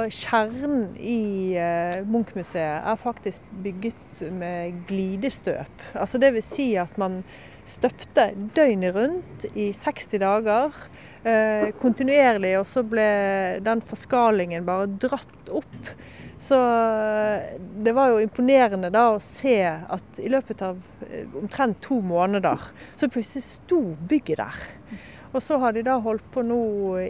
kjernen 0.08 0.94
i 0.96 1.58
eh, 1.60 1.98
Munch-museet 2.08 2.88
er 2.88 3.02
faktisk 3.02 3.44
bygget 3.66 4.22
med 4.32 4.78
glidestøp. 4.88 5.84
Altså 5.92 6.22
vil 6.24 6.46
si 6.46 6.70
at 6.80 6.96
man 7.02 7.20
støpte 7.68 8.30
døgnet 8.56 8.96
rundt 8.96 9.46
i 9.52 9.74
60 9.76 10.16
dager. 10.24 10.80
Eh, 11.28 11.68
kontinuerlig, 11.84 12.56
og 12.62 12.64
så 12.72 12.86
ble 12.88 13.12
den 13.68 13.84
forskalingen 13.84 14.64
bare 14.66 14.88
dratt 15.04 15.52
opp. 15.52 15.92
Så 16.42 16.58
eh, 16.58 17.60
det 17.84 17.92
var 17.94 18.10
jo 18.10 18.22
imponerende 18.24 18.90
da 18.90 19.12
å 19.14 19.22
se 19.22 19.60
at 19.62 20.18
i 20.18 20.30
løpet 20.32 20.64
av 20.66 20.80
eh, 21.06 21.28
omtrent 21.38 21.78
to 21.86 22.00
måneder, 22.02 22.72
så 22.98 23.10
plutselig 23.14 23.46
sto 23.46 23.82
bygget 24.10 24.42
der. 24.42 24.62
Og 25.32 25.44
så 25.46 25.60
har 25.62 25.72
de 25.72 25.84
da 25.86 25.94
holdt 26.02 26.26
på 26.34 26.42
nå 26.44 26.64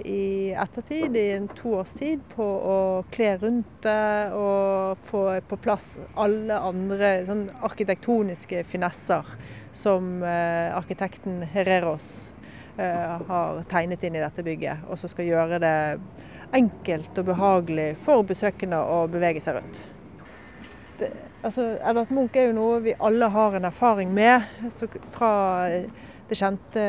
i 0.06 0.52
ettertid, 0.52 1.16
i 1.18 1.32
en 1.38 1.48
to 1.58 1.78
års 1.80 1.96
tid, 1.98 2.20
på 2.36 2.44
å 2.46 2.76
kle 3.14 3.32
rundt 3.42 3.80
det 3.88 4.36
og 4.38 5.00
få 5.08 5.24
på 5.48 5.58
plass 5.64 5.96
alle 6.20 6.60
andre 6.60 7.14
sånn 7.26 7.48
arkitektoniske 7.66 8.66
finesser 8.70 9.32
som 9.72 10.20
eh, 10.28 10.76
arkitekten 10.76 11.40
Hereros 11.56 12.12
eh, 12.78 13.16
har 13.32 13.64
tegnet 13.72 14.04
inn 14.04 14.20
i 14.20 14.26
dette 14.28 14.46
bygget, 14.46 14.84
og 14.92 15.00
som 15.00 15.10
skal 15.10 15.32
gjøre 15.32 15.62
det 15.64 15.78
enkelt 16.56 17.18
og 17.18 17.28
behagelig 17.32 17.90
for 18.06 18.26
besøkende 18.28 18.80
å 18.82 19.06
bevege 19.12 19.42
seg 19.44 19.60
rundt. 19.60 19.82
Altså, 21.42 21.72
Edvard 21.80 22.12
Munch 22.14 22.36
er 22.38 22.50
jo 22.50 22.58
noe 22.58 22.82
vi 22.84 22.94
alle 23.02 23.32
har 23.34 23.56
en 23.58 23.66
erfaring 23.66 24.12
med. 24.14 24.44
fra 25.12 25.70
det 26.30 26.38
kjente 26.38 26.84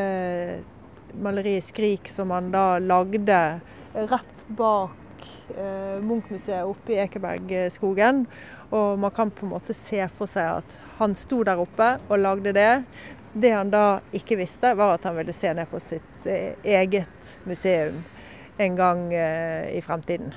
maleriet 1.14 1.64
'Skrik' 1.64 2.08
som 2.08 2.30
han 2.30 2.50
da 2.52 2.78
lagde 2.78 3.60
rett 3.94 4.44
bak 4.46 5.26
eh, 5.56 6.00
Munch-museet 6.00 6.64
oppe 6.64 6.92
i 6.92 7.00
Ekebergskogen. 7.00 8.26
Og 8.70 8.98
man 8.98 9.10
kan 9.10 9.30
på 9.30 9.46
en 9.46 9.52
måte 9.52 9.74
se 9.74 10.06
for 10.08 10.26
seg 10.26 10.62
at 10.62 10.78
han 10.98 11.14
sto 11.14 11.42
der 11.44 11.60
oppe 11.60 11.98
og 12.08 12.18
lagde 12.18 12.52
det. 12.52 12.84
Det 13.32 13.50
han 13.52 13.70
da 13.72 14.00
ikke 14.12 14.36
visste, 14.36 14.74
var 14.76 14.94
at 14.94 15.04
han 15.04 15.16
ville 15.16 15.32
se 15.32 15.52
ned 15.52 15.68
på 15.70 15.80
sitt 15.80 16.26
eh, 16.26 16.54
eget 16.64 17.38
museum 17.44 18.02
en 18.58 18.76
gang 18.76 19.12
eh, 19.14 19.76
i 19.76 19.82
fremtiden. 19.84 20.34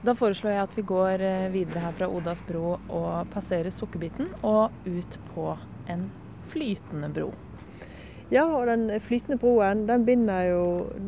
Da 0.00 0.14
foreslår 0.16 0.54
jeg 0.54 0.64
at 0.64 0.76
vi 0.78 0.86
går 0.88 1.22
eh, 1.26 1.50
videre 1.52 1.84
her 1.84 1.96
fra 1.98 2.08
Odas 2.08 2.40
bro 2.48 2.78
og 2.88 3.28
passerer 3.34 3.72
Sukkerbiten 3.74 4.30
og 4.40 4.72
ut 4.86 5.18
på 5.34 5.52
en 5.92 6.08
flytende 6.48 7.10
bro. 7.12 7.30
Ja, 8.30 8.44
og 8.46 8.68
den 8.70 8.86
flytende 9.02 9.40
broen 9.42 9.84
den 9.88 10.06
binder 10.06 10.44
jo 10.46 10.62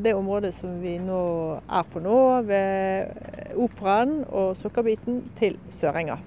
det 0.05 0.13
området 0.19 0.51
som 0.57 0.81
vi 0.83 0.97
nå 0.99 1.23
er 1.63 1.87
på 1.93 2.03
nå, 2.03 2.19
ved 2.49 3.55
Operaen 3.63 4.25
og 4.27 4.57
Sukkerbiten, 4.59 5.23
til 5.39 5.57
Sørenga. 5.71 6.19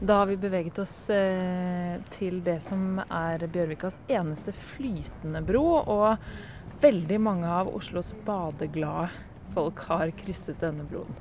Da 0.00 0.14
har 0.14 0.26
vi 0.26 0.36
beveget 0.36 0.78
oss 0.78 1.10
eh, 1.10 2.00
til 2.10 2.40
det 2.44 2.58
som 2.66 2.98
er 3.04 3.46
Bjørvikas 3.46 3.96
eneste 4.10 4.52
flytende 4.74 5.42
bro. 5.46 5.66
Og 5.80 6.80
veldig 6.82 7.20
mange 7.22 7.48
av 7.48 7.70
Oslos 7.74 8.10
badeglade 8.26 9.08
folk 9.54 9.84
har 9.88 10.10
krysset 10.18 10.58
denne 10.60 10.86
broen. 10.88 11.14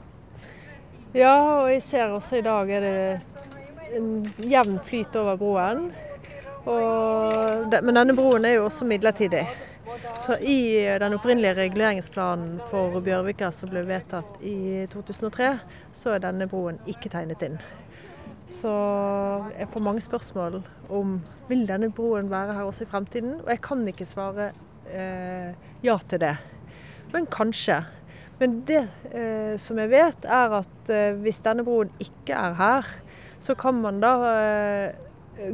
Ja, 1.13 1.35
og 1.61 1.69
jeg 1.69 1.83
ser 1.85 2.15
også 2.15 2.39
i 2.39 2.45
dag 2.45 2.71
er 2.73 2.87
det 2.87 2.95
en 3.93 4.23
jevn 4.49 4.79
flyt 4.87 5.13
over 5.21 5.37
broen. 5.37 5.85
Og, 6.63 7.69
men 7.75 7.99
denne 7.99 8.15
broen 8.17 8.47
er 8.49 8.57
jo 8.57 8.65
også 8.71 8.87
midlertidig. 8.89 9.43
Så 10.23 10.39
i 10.41 10.79
den 10.99 11.13
opprinnelige 11.13 11.53
reguleringsplanen 11.59 12.57
for 12.71 12.97
Bjørvika 13.03 13.51
som 13.53 13.69
ble 13.69 13.83
vedtatt 13.85 14.41
i 14.41 14.87
2003, 14.89 15.53
så 15.93 16.15
er 16.15 16.23
denne 16.23 16.49
broen 16.49 16.79
ikke 16.89 17.11
tegnet 17.13 17.45
inn. 17.45 17.59
Så 18.47 18.71
jeg 19.57 19.69
får 19.71 19.83
mange 19.83 20.03
spørsmål 20.03 20.61
om 20.91 21.17
vil 21.47 21.65
denne 21.67 21.91
broen 21.91 22.31
være 22.31 22.57
her 22.57 22.67
også 22.67 22.85
i 22.85 22.91
fremtiden. 22.91 23.37
Og 23.41 23.49
jeg 23.53 23.61
kan 23.63 23.87
ikke 23.87 24.07
svare 24.07 24.51
eh, 24.91 25.53
ja 25.83 25.97
til 26.09 26.21
det. 26.23 26.35
Men 27.13 27.27
kanskje. 27.31 27.83
Men 28.39 28.59
det 28.67 28.83
eh, 29.13 29.55
som 29.61 29.79
jeg 29.79 29.91
vet, 29.93 30.25
er 30.25 30.57
at 30.59 30.91
eh, 30.91 31.15
hvis 31.23 31.41
denne 31.45 31.65
broen 31.65 31.91
ikke 32.03 32.35
er 32.35 32.59
her, 32.59 32.93
så 33.43 33.55
kan 33.59 33.79
man 33.83 34.01
da 34.03 34.13
eh, 34.31 34.95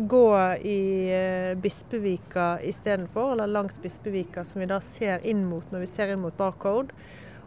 gå 0.10 0.26
i 0.66 0.80
eh, 1.14 1.56
Bispevika 1.58 2.58
istedenfor, 2.64 3.34
eller 3.34 3.52
langs 3.52 3.80
Bispevika, 3.82 4.44
som 4.44 4.62
vi 4.62 4.70
da 4.70 4.80
ser 4.84 5.24
inn 5.28 5.46
mot 5.50 5.66
når 5.72 5.86
vi 5.86 5.92
ser 5.92 6.14
inn 6.14 6.24
mot 6.24 6.36
Barcode. 6.38 6.96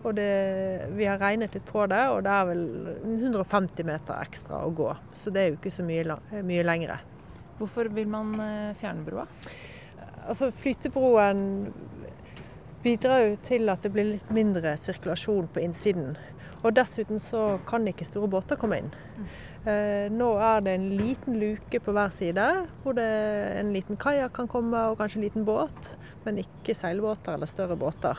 Og 0.03 0.17
det, 0.19 0.31
vi 0.97 1.07
har 1.07 1.21
regnet 1.23 1.55
litt 1.55 1.67
på 1.69 1.85
det, 1.91 2.01
og 2.11 2.25
det 2.27 2.33
er 2.35 2.49
vel 2.49 2.63
150 3.05 3.87
meter 3.87 4.19
ekstra 4.19 4.65
å 4.67 4.73
gå. 4.75 4.89
Så 5.15 5.31
det 5.31 5.43
er 5.43 5.53
jo 5.53 5.59
ikke 5.61 5.75
så 5.75 5.87
mye, 5.87 6.17
mye 6.43 6.65
lengre. 6.67 6.99
Hvorfor 7.61 7.91
vil 7.95 8.09
man 8.11 8.33
eh, 8.43 8.73
fjerne 8.81 9.07
broa? 9.07 9.29
Altså, 10.27 10.51
Flytebroen 10.63 11.45
bidrar 12.83 13.23
jo 13.29 13.37
til 13.47 13.71
at 13.71 13.85
det 13.85 13.93
blir 13.95 14.11
litt 14.11 14.31
mindre 14.35 14.75
sirkulasjon 14.81 15.47
på 15.55 15.63
innsiden. 15.63 16.17
Og 16.63 16.75
dessuten 16.75 17.23
så 17.23 17.61
kan 17.67 17.87
ikke 17.87 18.07
store 18.07 18.31
båter 18.31 18.59
komme 18.59 18.83
inn. 18.83 18.91
Eh, 19.63 20.09
nå 20.11 20.27
er 20.43 20.63
det 20.67 20.73
en 20.75 20.89
liten 20.99 21.37
luke 21.39 21.79
på 21.85 21.93
hver 21.95 22.11
side, 22.11 22.45
hvor 22.83 22.97
det 22.99 23.07
en 23.61 23.69
liten 23.71 23.99
kajakk 24.01 24.33
kan 24.35 24.49
komme, 24.51 24.81
og 24.91 24.97
kanskje 24.99 25.21
en 25.21 25.27
liten 25.29 25.45
båt. 25.47 25.93
Men 26.25 26.41
ikke 26.43 26.75
seilbåter 26.75 27.37
eller 27.37 27.51
større 27.51 27.77
båter. 27.79 28.19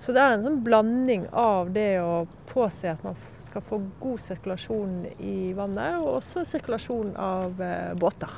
Så 0.00 0.14
det 0.16 0.22
er 0.24 0.38
en 0.38 0.46
sånn 0.46 0.62
blanding 0.64 1.26
av 1.36 1.68
det 1.74 2.00
å 2.00 2.24
påse 2.48 2.94
at 2.94 3.04
man 3.04 3.18
skal 3.44 3.64
få 3.66 3.82
god 4.00 4.22
sirkulasjon 4.24 4.94
i 5.20 5.52
vannet, 5.58 5.98
og 6.00 6.22
også 6.22 6.46
sirkulasjon 6.48 7.12
av 7.20 7.60
eh, 7.60 7.92
båter. 8.00 8.32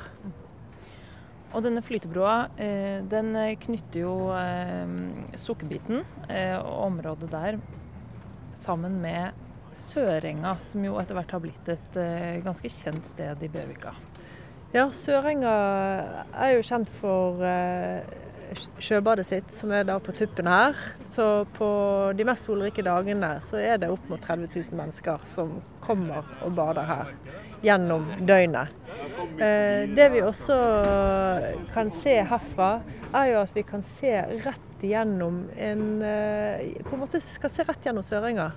Og 1.53 1.63
denne 1.63 1.85
flytebroa 1.85 2.35
eh, 2.59 2.99
den 3.07 3.37
knytter 3.63 4.03
jo 4.03 4.17
Sukkerbiten 5.39 6.01
og 6.33 6.75
området 6.89 7.29
der 7.31 7.59
sammen 8.57 8.99
med 9.03 9.42
Sørenga, 9.79 10.57
som 10.67 10.83
jo 10.85 10.97
etter 11.01 11.17
hvert 11.17 11.33
har 11.35 11.41
blitt 11.43 11.71
et 11.71 11.97
eh, 11.99 12.41
ganske 12.45 12.69
kjent 12.71 13.07
sted 13.09 13.43
i 13.43 13.49
Bjørvika. 13.51 13.93
Ja, 14.73 14.87
Sørenga 14.89 15.53
er 16.33 16.55
jo 16.55 16.63
kjent 16.65 16.89
for 16.97 17.43
eh, 17.45 18.01
sjøbadet 18.81 19.25
sitt, 19.27 19.51
som 19.53 19.73
er 19.75 19.85
da 19.85 19.99
på 20.01 20.15
tuppen 20.17 20.49
her. 20.49 20.77
Så 21.05 21.45
på 21.57 21.69
de 22.17 22.25
mest 22.25 22.47
solrike 22.47 22.85
dagene 22.85 23.35
så 23.45 23.61
er 23.61 23.77
det 23.81 23.91
opp 23.93 24.07
mot 24.09 24.21
30 24.21 24.49
000 24.49 24.79
mennesker 24.79 25.27
som 25.29 25.59
kommer 25.83 26.25
og 26.41 26.57
bader 26.57 26.89
her 26.89 27.13
gjennom 27.63 28.09
døgnet. 28.25 28.73
Eh, 29.37 29.85
det 29.93 30.09
vi 30.13 30.25
også 30.25 30.57
kan 31.73 31.93
se 32.01 32.17
herfra, 32.33 32.75
er 33.13 33.29
jo 33.29 33.41
at 33.43 33.53
vi 33.53 33.65
kan 33.67 33.85
se 33.85 34.17
rett 34.41 34.69
gjennom 34.83 35.45
en 35.55 35.83
På 36.83 36.97
en 36.97 36.99
måte 37.05 37.21
skal 37.23 37.51
se 37.53 37.63
rett 37.63 37.85
gjennom 37.85 38.03
Sørenga. 38.03 38.49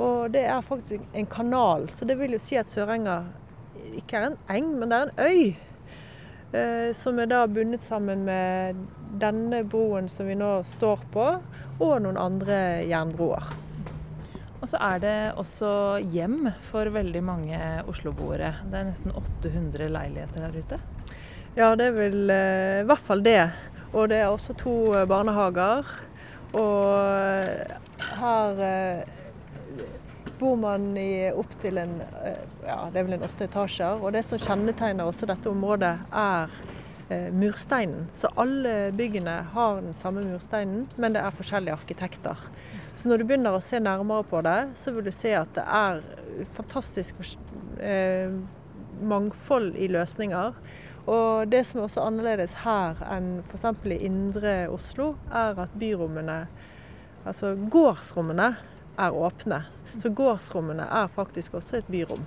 Og 0.00 0.32
det 0.32 0.46
er 0.48 0.64
faktisk 0.64 1.02
en 1.14 1.28
kanal, 1.28 1.88
så 1.92 2.08
det 2.08 2.16
vil 2.20 2.32
jo 2.36 2.40
si 2.40 2.56
at 2.56 2.70
Sørenga 2.72 3.20
ikke 3.98 4.16
er 4.16 4.30
en 4.30 4.38
eng, 4.52 4.72
men 4.78 4.92
det 4.92 4.98
er 4.98 5.10
en 5.10 5.20
øy. 5.20 5.56
Eh, 6.52 6.92
som 6.92 7.16
er 7.20 7.30
da 7.30 7.46
bundet 7.48 7.80
sammen 7.84 8.26
med 8.28 8.80
denne 9.20 9.62
broen 9.64 10.08
som 10.12 10.28
vi 10.28 10.36
nå 10.36 10.58
står 10.68 11.04
på, 11.12 11.26
og 11.80 11.92
noen 12.04 12.18
andre 12.20 12.56
jernbroer. 12.88 13.52
Og 14.62 14.68
så 14.70 14.78
er 14.92 15.00
det 15.02 15.16
også 15.40 15.70
hjem 16.12 16.50
for 16.68 16.92
veldig 16.92 17.22
mange 17.24 17.60
osloboere. 17.90 18.52
Det 18.70 18.78
er 18.78 18.90
nesten 18.90 19.16
800 19.16 19.88
leiligheter 19.90 20.44
der 20.44 20.58
ute? 20.60 20.78
Ja, 21.56 21.72
det 21.76 21.88
er 21.88 21.96
vel 21.96 22.30
eh, 22.32 22.82
i 22.82 22.86
hvert 22.88 23.08
fall 23.08 23.24
det. 23.24 23.40
Og 23.92 24.12
det 24.12 24.20
er 24.22 24.30
også 24.30 24.54
to 24.60 24.76
eh, 24.94 25.08
barnehager. 25.08 25.88
Og 26.52 27.48
her 28.20 28.62
bor 30.38 30.56
man 30.56 30.96
i 30.98 31.30
opptil 31.30 31.78
en 31.78 32.00
eh, 32.24 32.44
ja, 32.66 32.78
det 32.92 33.00
er 33.00 33.06
vel 33.06 33.16
en 33.18 33.26
åtte 33.26 33.46
etasjer. 33.46 34.00
Og 34.02 34.14
det 34.14 34.24
som 34.26 34.40
kjennetegner 34.42 35.06
også 35.06 35.28
dette 35.30 35.50
området, 35.50 35.92
er 36.10 36.54
eh, 37.08 37.28
mursteinen. 37.34 38.08
Så 38.16 38.30
alle 38.40 38.92
byggene 38.98 39.38
har 39.54 39.82
den 39.82 39.94
samme 39.94 40.24
mursteinen, 40.26 40.88
men 40.96 41.14
det 41.14 41.22
er 41.22 41.36
forskjellige 41.36 41.76
arkitekter. 41.78 42.48
Så 42.96 43.08
når 43.08 43.22
du 43.22 43.28
begynner 43.28 43.56
å 43.56 43.62
se 43.64 43.80
nærmere 43.80 44.26
på 44.28 44.42
det, 44.44 44.58
så 44.78 44.92
vil 44.94 45.06
du 45.06 45.14
se 45.14 45.34
at 45.38 45.52
det 45.56 45.64
er 45.64 46.02
fantastisk 46.58 47.22
eh, 47.80 48.34
mangfold 49.02 49.76
i 49.78 49.88
løsninger. 49.90 50.58
Og 51.02 51.48
det 51.50 51.64
som 51.66 51.80
er 51.80 51.86
også 51.88 52.04
annerledes 52.06 52.60
her 52.62 53.00
enn 53.10 53.40
f.eks. 53.48 53.64
i 53.90 54.02
indre 54.06 54.52
Oslo, 54.70 55.14
er 55.34 55.58
at 55.64 55.72
byrommene, 55.78 56.44
altså 57.26 57.56
gårdsrommene, 57.70 58.52
er 58.98 59.16
åpne. 59.16 59.62
Så 60.02 60.12
gårdsrommene 60.16 60.86
er 60.88 61.10
faktisk 61.12 61.54
også 61.58 61.80
et 61.80 61.90
byrom. 61.92 62.24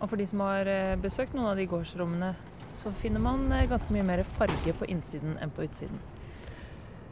Og 0.00 0.10
for 0.10 0.20
de 0.20 0.26
som 0.28 0.42
har 0.44 0.68
eh, 0.70 0.98
besøkt 1.00 1.34
noen 1.34 1.50
av 1.50 1.56
de 1.58 1.66
gårdsrommene, 1.70 2.34
så 2.76 2.92
finner 3.00 3.22
man 3.22 3.48
eh, 3.52 3.66
ganske 3.70 3.92
mye 3.94 4.06
mer 4.06 4.22
farge 4.36 4.74
på 4.76 4.88
innsiden 4.92 5.38
enn 5.40 5.54
på 5.54 5.64
utsiden. 5.66 5.98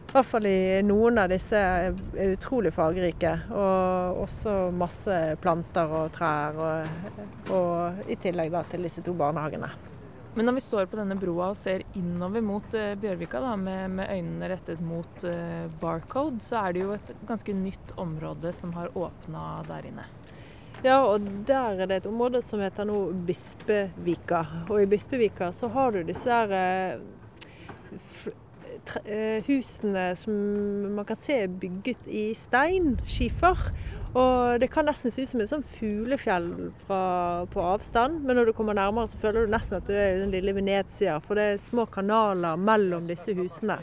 I 0.05 0.15
hvert 0.15 0.29
fall 0.31 0.47
i 0.47 0.83
noen 0.87 1.19
av 1.19 1.33
disse 1.33 1.59
er 1.59 1.97
utrolig 2.37 2.71
fargerike. 2.77 3.33
Og 3.51 4.21
også 4.23 4.53
masse 4.71 5.17
planter 5.43 5.91
og 5.91 6.13
trær. 6.15 6.55
Og, 6.55 7.51
og 7.57 8.07
i 8.07 8.15
tillegg 8.23 8.55
til 8.71 8.87
disse 8.87 9.03
to 9.03 9.17
barnehagene. 9.19 9.73
Men 10.35 10.49
når 10.49 10.57
vi 10.57 10.63
står 10.65 10.89
på 10.91 10.99
denne 10.99 11.15
broa 11.19 11.53
og 11.53 11.59
ser 11.59 11.85
innover 11.95 12.43
mot 12.43 12.75
uh, 12.75 12.95
Bjørvika 12.99 13.39
da, 13.43 13.55
med, 13.59 13.93
med, 13.95 14.11
øynene 14.11 14.49
rettet 14.51 14.81
mot 14.83 15.23
uh, 15.23 15.71
Barcode, 15.81 16.43
så 16.43 16.59
er 16.65 16.75
det 16.75 16.83
jo 16.83 16.95
et 16.97 17.13
ganske 17.29 17.55
nytt 17.55 17.95
område 18.03 18.51
som 18.59 18.75
har 18.75 18.91
åpna 18.99 19.63
der 19.69 19.87
inne. 19.93 20.07
Ja, 20.85 20.99
og 21.07 21.23
der 21.47 21.79
er 21.81 21.89
det 21.89 22.03
et 22.03 22.09
område 22.11 22.43
som 22.45 22.61
heter 22.61 22.85
nå 22.89 22.99
Bispevika. 23.29 24.43
Og 24.67 24.83
i 24.83 24.89
Bispevika 24.91 25.53
så 25.55 25.71
har 25.73 25.95
du 25.95 26.03
disse 26.11 26.29
her 26.29 26.99
uh, 29.07 29.39
husene 29.47 30.09
som 30.19 30.35
man 30.99 31.07
kan 31.09 31.17
se 31.17 31.45
er 31.47 31.59
bygget 31.63 32.11
i 32.11 32.27
stein, 32.37 32.99
skifer. 33.07 33.71
Og 34.15 34.61
det 34.63 34.69
kan 34.71 34.87
nesten 34.87 35.11
se 35.11 35.25
ut 35.25 35.31
som 35.31 35.41
et 35.43 35.51
sånn 35.51 35.65
fuglefjell 35.67 36.51
fra, 36.85 37.01
på 37.51 37.63
avstand, 37.75 38.21
men 38.23 38.39
når 38.39 38.51
du 38.51 38.57
kommer 38.57 38.77
nærmere 38.79 39.11
så 39.11 39.19
føler 39.19 39.47
du 39.47 39.55
nesten 39.55 39.81
at 39.81 39.89
du 39.89 39.95
er 39.97 40.13
i 40.13 40.21
den 40.21 40.35
lille 40.35 40.55
Venezia, 40.55 41.17
for 41.25 41.39
det 41.39 41.47
er 41.49 41.63
små 41.63 41.89
kanaler 41.91 42.61
mellom 42.61 43.09
disse 43.11 43.35
husene. 43.35 43.81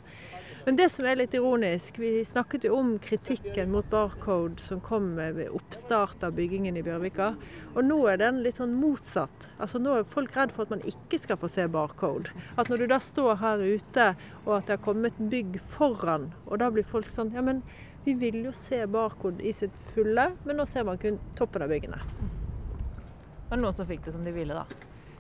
Men 0.62 0.78
det 0.78 0.92
som 0.94 1.08
er 1.10 1.18
litt 1.18 1.34
ironisk, 1.34 1.96
vi 1.98 2.22
snakket 2.26 2.68
jo 2.68 2.76
om 2.78 2.92
kritikken 3.02 3.72
mot 3.74 3.88
Barcode 3.90 4.62
som 4.62 4.80
kom 4.86 5.16
ved 5.18 5.48
oppstart 5.50 6.22
av 6.24 6.36
byggingen 6.38 6.78
i 6.78 6.84
Bjørvika. 6.86 7.32
Og 7.74 7.88
nå 7.88 7.98
er 8.12 8.20
den 8.22 8.44
litt 8.46 8.62
sånn 8.62 8.76
motsatt. 8.78 9.50
Altså 9.58 9.82
Nå 9.82 9.96
er 9.98 10.12
folk 10.12 10.38
redd 10.38 10.54
for 10.54 10.68
at 10.68 10.76
man 10.76 10.86
ikke 10.86 11.18
skal 11.24 11.40
få 11.42 11.50
se 11.50 11.66
Barcode. 11.66 12.30
At 12.62 12.70
når 12.70 12.84
du 12.84 12.92
da 12.94 13.02
står 13.02 13.42
her 13.42 13.64
ute 13.66 14.12
og 14.46 14.54
at 14.60 14.70
det 14.70 14.78
har 14.78 14.86
kommet 14.86 15.18
bygg 15.34 15.58
foran, 15.74 16.30
og 16.46 16.62
da 16.62 16.70
blir 16.70 16.86
folk 16.86 17.10
sånn 17.10 17.34
Ja, 17.34 17.42
men 17.42 17.66
vi 18.04 18.14
vil 18.14 18.40
jo 18.46 18.54
se 18.56 18.86
Barcode 18.90 19.44
i 19.46 19.54
sitt 19.54 19.76
fulle, 19.94 20.32
men 20.44 20.58
nå 20.58 20.66
ser 20.66 20.86
man 20.88 20.98
kun 21.02 21.20
toppen 21.38 21.66
av 21.66 21.70
byggene. 21.70 22.00
Det 22.00 23.52
var 23.52 23.62
noen 23.62 23.78
som 23.78 23.88
fikk 23.90 24.06
det 24.06 24.16
som 24.16 24.24
de 24.26 24.34
ville, 24.34 24.56
da. 24.56 24.66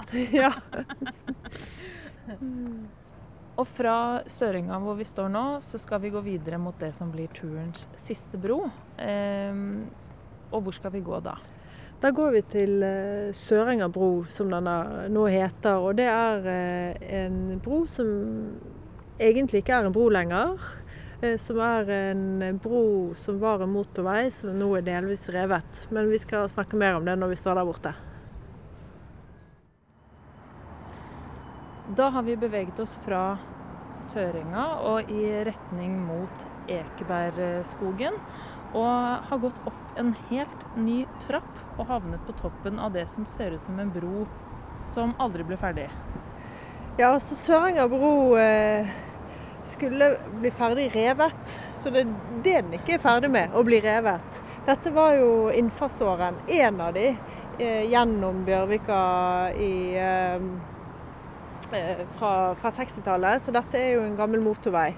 ja. 0.41 0.51
Og 3.59 3.67
fra 3.67 3.95
Sørenga 4.31 4.79
hvor 4.81 4.97
vi 4.97 5.05
står 5.05 5.29
nå, 5.29 5.45
så 5.65 5.79
skal 5.81 6.01
vi 6.01 6.13
gå 6.13 6.21
videre 6.25 6.57
mot 6.61 6.77
det 6.79 6.93
som 6.97 7.11
blir 7.13 7.29
turens 7.35 7.85
siste 8.01 8.39
bro. 8.41 8.63
Ehm, 8.97 9.83
og 10.51 10.63
hvor 10.65 10.75
skal 10.75 10.95
vi 10.95 11.03
gå 11.05 11.19
da? 11.23 11.35
Da 12.01 12.09
går 12.15 12.31
vi 12.33 12.41
til 12.49 12.79
uh, 12.81 13.29
Sørenga 13.35 13.91
bro, 13.93 14.23
som 14.25 14.49
den 14.49 14.65
nå 15.13 15.25
heter. 15.29 15.77
Og 15.77 15.99
det 15.99 16.07
er 16.09 16.47
uh, 16.47 17.09
en 17.19 17.59
bro 17.61 17.83
som 17.85 18.07
egentlig 19.21 19.61
ikke 19.61 19.75
er 19.77 19.85
en 19.85 19.93
bro 19.93 20.07
lenger. 20.09 20.63
Eh, 21.21 21.37
som 21.37 21.59
er 21.61 21.89
en 21.89 22.59
bro 22.63 23.13
som 23.15 23.39
var 23.39 23.61
en 23.61 23.69
motorvei, 23.69 24.31
som 24.33 24.55
nå 24.57 24.71
er 24.79 24.85
delvis 24.87 25.27
revet. 25.29 25.83
Men 25.93 26.09
vi 26.09 26.17
skal 26.17 26.49
snakke 26.49 26.79
mer 26.79 26.97
om 26.97 27.05
det 27.05 27.13
når 27.19 27.35
vi 27.35 27.37
står 27.37 27.59
der 27.59 27.67
borte. 27.69 27.91
Da 31.97 32.07
har 32.09 32.25
vi 32.25 32.37
beveget 32.39 32.79
oss 32.79 32.95
fra 33.05 33.37
Sørenga 34.09 34.63
og 34.87 35.11
i 35.11 35.27
retning 35.45 35.99
mot 36.07 36.47
Ekebergskogen. 36.71 38.17
Og 38.71 39.27
har 39.29 39.43
gått 39.43 39.61
opp 39.67 39.99
en 39.99 40.13
helt 40.31 40.65
ny 40.79 41.03
trapp 41.21 41.51
og 41.75 41.85
havnet 41.91 42.23
på 42.25 42.33
toppen 42.39 42.79
av 42.79 42.95
det 42.95 43.05
som 43.11 43.27
ser 43.35 43.53
ut 43.53 43.61
som 43.61 43.77
en 43.83 43.93
bro 43.93 44.25
som 44.89 45.13
aldri 45.21 45.45
ble 45.45 45.59
ferdig. 45.59 45.89
Ja, 46.97 47.11
altså 47.11 47.35
Sørenga 47.37 47.85
bro 47.91 48.37
eh 48.39 49.10
skulle 49.65 50.15
bli 50.39 50.51
ferdig 50.51 50.89
revet. 50.95 51.53
Så 51.75 51.91
det 51.93 52.05
er 52.05 52.15
det 52.43 52.55
den 52.61 52.79
ikke 52.79 52.95
er 52.97 53.03
ferdig 53.03 53.31
med, 53.33 53.53
å 53.53 53.63
bli 53.67 53.81
revet. 53.83 54.41
Dette 54.65 54.93
var 54.93 55.15
jo 55.17 55.49
innfartsåren, 55.53 56.41
én 56.47 56.81
av 56.81 56.93
de, 56.93 57.15
eh, 57.59 57.85
gjennom 57.89 58.43
Bjørvika 58.45 59.53
i, 59.57 59.95
eh, 59.95 60.41
eh 61.73 62.05
fra, 62.17 62.55
fra 62.55 62.71
60-tallet. 62.71 63.41
Så 63.41 63.51
dette 63.51 63.77
er 63.77 63.95
jo 63.95 64.01
en 64.01 64.17
gammel 64.17 64.41
motorvei 64.41 64.93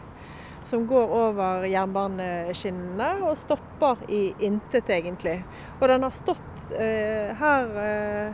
som 0.64 0.88
går 0.88 1.12
over 1.12 1.66
jernbaneskinnene 1.68 3.10
og 3.28 3.38
stopper 3.38 4.04
i 4.08 4.34
intet, 4.40 4.90
egentlig. 4.90 5.44
Og 5.80 5.88
den 5.92 6.06
har 6.06 6.16
stått 6.16 6.72
eh, 6.80 7.34
her 7.40 7.76
eh, 7.84 8.34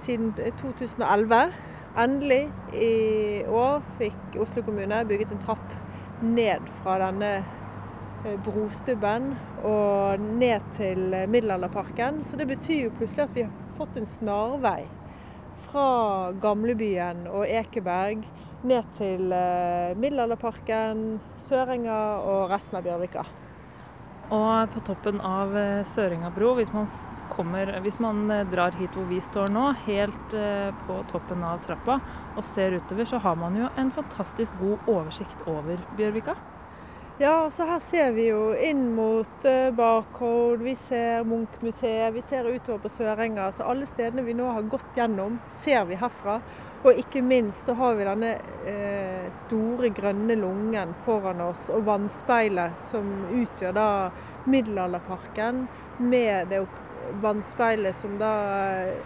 siden 0.00 0.34
2011. 0.60 1.67
Endelig 1.98 2.44
i 2.78 3.42
år 3.50 3.80
fikk 3.98 4.36
Oslo 4.42 4.62
kommune 4.62 5.00
bygget 5.08 5.32
en 5.34 5.40
trapp 5.42 5.72
ned 6.22 6.68
fra 6.82 6.98
denne 7.02 7.30
eh, 7.40 8.36
brostubben 8.46 9.32
og 9.66 10.22
ned 10.38 10.62
til 10.78 11.16
Middelalderparken. 11.30 12.22
Så 12.22 12.38
det 12.38 12.46
betyr 12.52 12.84
jo 12.86 12.94
plutselig 13.00 13.26
at 13.26 13.34
vi 13.34 13.46
har 13.48 13.74
fått 13.78 13.98
en 13.98 14.06
snarvei 14.06 14.84
fra 15.68 16.30
gamlebyen 16.42 17.26
og 17.32 17.48
Ekeberg 17.50 18.22
ned 18.66 18.94
til 18.98 19.32
eh, 19.34 19.94
Middelalderparken, 19.98 21.18
Sørenga 21.48 21.98
og 22.26 22.50
resten 22.50 22.78
av 22.78 22.86
Bjørvika. 22.86 23.26
Og 24.34 24.74
på 24.74 24.82
toppen 24.84 25.22
av 25.24 25.54
eh, 25.56 25.84
Sørenga 25.88 26.30
bro, 26.34 26.54
hvis 26.58 26.72
man, 26.74 26.88
kommer, 27.38 27.70
hvis 27.84 27.96
man 28.02 28.26
eh, 28.34 28.44
drar 28.50 28.76
hit 28.76 28.98
hvor 28.98 29.08
vi 29.08 29.22
står 29.24 29.48
nå, 29.54 29.64
helt 29.86 30.36
eh, 30.36 30.68
på 30.84 31.00
toppen 31.12 31.46
av 31.46 31.62
trappa 31.64 32.00
og 32.36 32.44
ser 32.52 32.76
utover, 32.76 33.08
så 33.08 33.22
har 33.24 33.38
man 33.40 33.56
jo 33.56 33.70
en 33.80 33.94
fantastisk 33.94 34.58
god 34.60 34.90
oversikt 34.90 35.46
over 35.46 35.80
Bjørvika. 35.96 36.36
Ja, 37.18 37.48
så 37.50 37.64
her 37.66 37.80
ser 37.82 38.12
vi 38.14 38.28
jo 38.28 38.52
inn 38.62 38.92
mot 38.94 39.46
Barcode, 39.74 40.62
vi 40.62 40.76
ser 40.78 41.24
Munch-museet, 41.26 42.12
vi 42.14 42.22
ser 42.22 42.46
utover 42.46 42.84
på 42.84 42.92
Sørenga. 42.94 43.48
Så 43.50 43.66
alle 43.66 43.88
stedene 43.90 44.22
vi 44.22 44.36
nå 44.38 44.46
har 44.54 44.68
gått 44.70 44.94
gjennom, 44.94 45.40
ser 45.50 45.88
vi 45.88 45.98
herfra. 45.98 46.36
Og 46.86 46.94
ikke 46.94 47.22
minst 47.26 47.66
så 47.66 47.74
har 47.74 47.96
vi 47.98 48.06
denne 48.06 48.36
eh, 48.70 49.26
store 49.34 49.90
grønne 49.94 50.36
lungen 50.38 50.94
foran 51.06 51.42
oss 51.48 51.66
og 51.74 51.88
vannspeilet 51.88 52.78
som 52.78 53.08
utgjør 53.34 53.74
da 53.74 53.88
Middelalderparken 54.46 55.64
med 55.98 56.52
det 56.52 56.62
vannspeilet 57.22 57.96
som 57.96 58.18
da 58.20 58.32
eh, 58.78 58.98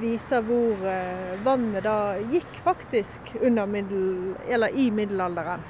viser 0.00 0.44
hvor 0.46 0.82
eh, 0.88 1.36
vannet 1.44 1.84
da 1.86 2.16
gikk 2.32 2.60
faktisk 2.64 3.34
middel, 3.42 4.36
i 4.72 4.90
middelalderen. 4.90 5.64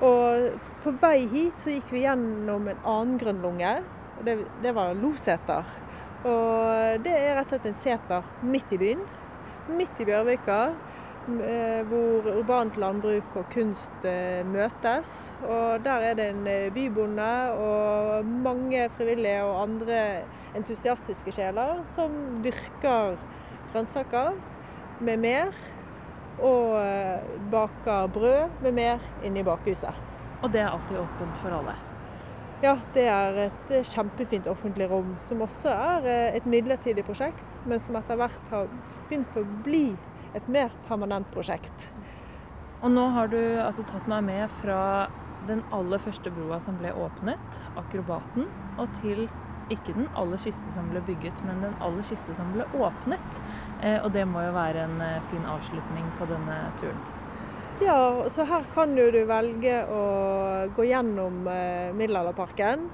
Og 0.00 0.60
på 0.84 0.92
vei 1.00 1.26
hit 1.28 1.60
så 1.60 1.74
gikk 1.74 1.90
vi 1.92 2.04
gjennom 2.06 2.68
en 2.68 2.84
annen 2.88 3.18
grunnlunge. 3.20 3.72
og 4.18 4.24
Det, 4.24 4.38
det 4.62 4.72
var 4.76 4.94
Loseter. 4.96 5.64
Og 6.24 7.00
det 7.04 7.12
er 7.16 7.36
rett 7.36 7.48
og 7.48 7.54
slett 7.54 7.68
en 7.68 7.80
seter 7.80 8.30
midt 8.44 8.72
i 8.72 8.78
byen. 8.80 9.02
Midt 9.76 10.00
i 10.00 10.06
Bjørvika. 10.08 10.60
eh, 11.44 11.82
Hvor 11.88 12.30
urbant 12.32 12.76
landbruk 12.80 13.36
og 13.36 13.48
kunst 13.52 14.08
møtes. 14.48 15.34
Og 15.44 15.84
der 15.84 16.08
er 16.10 16.14
det 16.16 16.28
en 16.32 16.48
bybonde 16.74 17.32
og 17.52 18.24
mange 18.24 18.88
frivillige 18.96 19.44
og 19.44 19.62
andre 19.66 20.00
entusiastiske 20.58 21.34
sjeler 21.34 21.82
som 21.90 22.14
dyrker 22.44 23.16
grønnsaker 23.72 24.34
med 25.04 25.22
mer. 25.22 25.52
Og 26.40 26.78
eh, 26.80 27.30
baker 27.52 28.08
brød 28.14 28.62
med 28.64 28.72
mer 28.72 29.02
inne 29.26 29.42
i 29.42 29.46
bakhuset. 29.46 29.96
Og 30.40 30.48
det 30.52 30.62
er 30.62 30.70
alltid 30.72 31.02
åpent 31.02 31.40
for 31.42 31.52
alle. 31.52 31.74
Ja, 32.60 32.74
det 32.94 33.06
er 33.08 33.38
et 33.46 33.70
eh, 33.72 33.86
kjempefint 33.88 34.48
offentlig 34.48 34.88
rom, 34.90 35.14
som 35.24 35.40
også 35.44 35.72
er 35.72 36.08
eh, 36.08 36.36
et 36.36 36.48
midlertidig 36.48 37.04
prosjekt, 37.04 37.60
men 37.68 37.80
som 37.80 37.96
etter 38.00 38.18
hvert 38.20 38.52
har 38.52 38.68
begynt 39.08 39.36
å 39.40 39.44
bli 39.64 39.86
et 40.36 40.48
mer 40.48 40.72
permanent 40.88 41.28
prosjekt. 41.34 41.88
Og 42.80 42.92
nå 42.92 43.06
har 43.12 43.28
du 43.32 43.40
altså 43.60 43.84
tatt 43.88 44.08
meg 44.08 44.24
med 44.28 44.52
fra 44.62 44.80
den 45.48 45.62
aller 45.76 46.00
første 46.00 46.32
broa 46.32 46.60
som 46.64 46.76
ble 46.80 46.92
åpnet, 46.96 47.60
Akrobaten, 47.80 48.48
og 48.80 48.92
til 49.00 49.26
ikke 49.72 49.94
den 49.96 50.08
aller 50.18 50.40
siste 50.42 50.74
som 50.74 50.90
ble 50.92 51.02
bygget, 51.06 51.38
men 51.46 51.62
den 51.64 51.76
aller 51.84 52.06
siste 52.06 52.34
som 52.38 52.50
ble 52.54 52.66
åpnet. 52.76 53.40
Eh, 53.82 53.98
og 54.02 54.10
det 54.16 54.26
må 54.28 54.42
jo 54.44 54.54
være 54.56 54.84
en 54.86 55.00
eh, 55.04 55.22
fin 55.30 55.46
avslutning 55.48 56.10
på 56.18 56.28
denne 56.30 56.58
turen. 56.80 57.00
Ja, 57.80 58.28
så 58.28 58.44
her 58.44 58.66
kan 58.74 58.92
jo 58.98 59.06
du 59.14 59.22
velge 59.28 59.78
å 59.88 60.02
gå 60.76 60.84
gjennom 60.90 61.46
eh, 61.48 61.94
Middelalderparken 61.96 62.90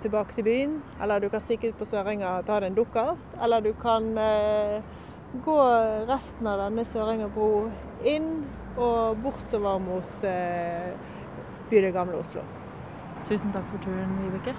tilbake 0.00 0.32
til 0.32 0.46
byen. 0.46 0.78
Eller 1.04 1.20
du 1.20 1.26
kan 1.28 1.42
stikke 1.44 1.68
ut 1.68 1.76
på 1.76 1.84
Sørenga 1.84 2.38
og 2.38 2.46
ta 2.48 2.54
deg 2.56 2.70
en 2.70 2.78
dukkert. 2.78 3.34
Eller 3.44 3.60
du 3.60 3.74
kan 3.76 4.06
gå 5.44 5.56
resten 6.08 6.48
av 6.48 6.62
denne 6.62 6.86
Sørenga 6.88 7.28
bro 7.34 7.66
inn 8.08 8.30
og 8.78 9.18
bortover 9.22 9.78
mot 9.82 10.24
eh, 10.26 10.94
bydel 11.70 11.92
Gamle 11.94 12.22
Oslo. 12.22 12.44
Tusen 13.28 13.52
takk 13.54 13.66
for 13.72 13.82
turen, 13.84 14.14
Vibeke. 14.22 14.54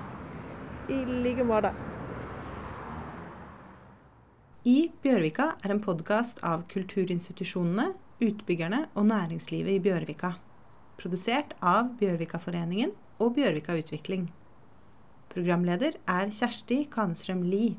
I 0.90 1.06
like 1.06 1.44
måte. 1.46 1.70
I 4.66 4.90
Bjørvika 5.04 5.52
er 5.62 5.74
en 5.76 5.82
podkast 5.84 6.42
av 6.46 6.64
kulturinstitusjonene, 6.72 7.92
utbyggerne 8.26 8.80
og 8.98 9.06
næringslivet 9.12 9.78
i 9.78 9.84
Bjørvika. 9.86 10.32
Produsert 10.98 11.54
av 11.62 11.92
Bjørvikaforeningen 12.00 12.96
og 13.22 13.36
Bjørvika 13.38 13.78
Utvikling. 13.78 14.32
Programleder 15.30 16.00
er 16.10 16.34
Kjersti 16.34 16.82
Kanstrøm 16.90 17.46
Lie. 17.46 17.78